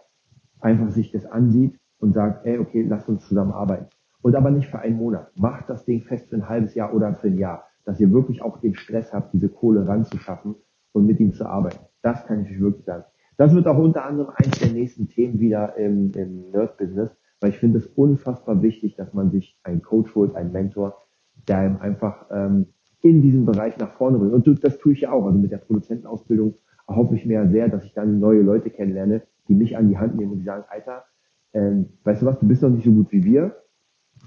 einfach 0.61 0.91
sich 0.91 1.11
das 1.11 1.27
ansieht 1.27 1.79
und 1.99 2.15
sagt, 2.15 2.47
ey, 2.47 2.59
okay, 2.59 2.83
lasst 2.83 3.09
uns 3.09 3.27
zusammenarbeiten. 3.27 3.87
Und 4.23 4.35
aber 4.35 4.51
nicht 4.51 4.69
für 4.69 4.81
einen 4.81 4.97
Monat. 4.97 5.31
Macht 5.37 5.69
das 5.71 5.85
Ding 5.85 6.03
fest 6.03 6.29
für 6.29 6.37
ein 6.37 6.49
halbes 6.49 6.75
Jahr 6.75 6.95
oder 6.95 7.15
für 7.15 7.29
ein 7.29 7.39
Jahr, 7.39 7.65
dass 7.85 8.01
ihr 8.01 8.11
wirklich 8.13 8.43
auch 8.43 8.59
den 8.61 8.75
Stress 8.75 9.13
habt, 9.13 9.33
diese 9.33 9.49
Kohle 9.49 9.87
ranzuschaffen 9.87 10.57
und 10.93 11.07
mit 11.07 11.21
ihm 11.21 11.33
zu 11.33 11.47
arbeiten. 11.47 11.79
Das 12.03 12.27
kann 12.27 12.43
ich 12.43 12.51
euch 12.51 12.61
wirklich 12.61 12.85
sagen. 12.85 13.05
Das 13.39 13.55
wird 13.55 13.69
auch 13.69 13.79
unter 13.79 14.05
anderem 14.05 14.33
eins 14.35 14.59
der 14.59 14.73
nächsten 14.73 15.09
Themen 15.09 15.39
wieder 15.39 15.77
im, 15.77 16.11
im 16.17 16.51
Nerd-Business, 16.51 17.17
weil 17.41 17.51
ich 17.51 17.59
finde 17.59 17.79
es 17.79 17.87
unfassbar 17.87 18.63
wichtig, 18.63 18.97
dass 18.97 19.15
man 19.15 19.31
sich 19.31 19.57
einen 19.63 19.81
Coach 19.81 20.13
holt, 20.17 20.35
einen 20.35 20.51
Mentor, 20.51 21.07
der 21.47 21.59
einem 21.59 21.77
einfach 21.79 22.27
ähm, 22.33 22.67
in 23.01 23.23
diesem 23.23 23.47
Bereich 23.47 23.79
nach 23.79 23.93
vorne 23.93 24.19
bringt. 24.19 24.33
Und 24.35 24.65
das 24.65 24.79
tue 24.79 24.93
ich 24.93 25.03
ja 25.03 25.13
auch. 25.13 25.25
Also 25.25 25.39
mit 25.39 25.53
der 25.53 25.59
Produzentenausbildung 25.59 26.57
erhoffe 26.89 27.15
ich 27.15 27.27
mir 27.27 27.49
sehr, 27.49 27.69
dass 27.69 27.85
ich 27.85 27.95
dann 27.95 28.19
neue 28.19 28.43
Leute 28.43 28.71
kennenlerne, 28.71 29.23
die 29.47 29.55
mich 29.55 29.77
an 29.77 29.89
die 29.89 29.99
Hand 29.99 30.17
nehmen 30.17 30.33
und 30.33 30.39
die 30.41 30.45
sagen, 30.45 30.65
Alter, 30.69 31.05
ähm, 31.53 31.91
weißt 32.03 32.23
du 32.23 32.27
was, 32.27 32.41
du 32.41 32.49
bist 32.49 32.63
noch 32.63 32.71
nicht 32.71 32.85
so 32.85 32.93
gut 32.93 33.13
wie 33.13 33.23
wir, 33.23 33.55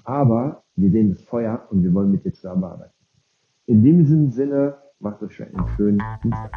aber 0.05 0.63
wir 0.77 0.89
sehen 0.89 1.09
das 1.09 1.21
Feuer 1.23 1.67
und 1.69 1.83
wir 1.83 1.93
wollen 1.93 2.11
mit 2.11 2.23
dir 2.23 2.31
zusammenarbeiten. 2.31 2.93
In 3.65 3.83
dem 3.83 4.05
Sinne, 4.31 4.77
macht 5.01 5.21
euch 5.23 5.41
einen 5.41 5.67
schönen 5.75 6.03
Dienstag. 6.23 6.51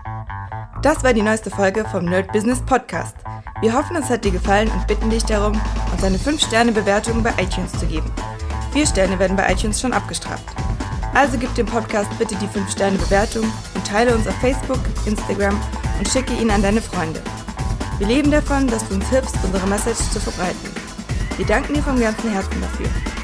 Das 0.82 1.02
war 1.02 1.12
die 1.12 1.22
neueste 1.22 1.50
Folge 1.50 1.84
vom 1.84 2.04
Nerd 2.04 2.32
Business 2.32 2.60
Podcast. 2.60 3.16
Wir 3.60 3.72
hoffen, 3.72 3.96
es 3.96 4.10
hat 4.10 4.24
dir 4.24 4.32
gefallen 4.32 4.70
und 4.70 4.86
bitten 4.86 5.10
dich 5.10 5.24
darum, 5.24 5.58
uns 5.92 6.04
eine 6.04 6.18
5-Sterne-Bewertung 6.18 7.22
bei 7.22 7.30
iTunes 7.38 7.72
zu 7.72 7.86
geben. 7.86 8.10
Vier 8.72 8.86
Sterne 8.86 9.18
werden 9.18 9.36
bei 9.36 9.50
iTunes 9.50 9.80
schon 9.80 9.92
abgestraft. 9.92 10.44
Also 11.14 11.38
gib 11.38 11.54
dem 11.54 11.66
Podcast 11.66 12.10
bitte 12.18 12.34
die 12.36 12.46
5-Sterne-Bewertung 12.46 13.44
und 13.74 13.86
teile 13.86 14.14
uns 14.14 14.26
auf 14.26 14.34
Facebook, 14.36 14.80
Instagram 15.06 15.58
und 15.98 16.08
schicke 16.08 16.34
ihn 16.34 16.50
an 16.50 16.62
deine 16.62 16.82
Freunde. 16.82 17.22
Wir 17.98 18.08
leben 18.08 18.30
davon, 18.30 18.66
dass 18.66 18.86
du 18.88 18.96
uns 18.96 19.08
hilfst, 19.08 19.36
unsere 19.44 19.66
Message 19.68 20.10
zu 20.10 20.20
verbreiten. 20.20 20.70
Wir 21.36 21.46
danken 21.46 21.74
dir 21.74 21.82
vom 21.82 21.98
ganzen 21.98 22.30
Herzen 22.30 22.60
dafür. 22.60 23.23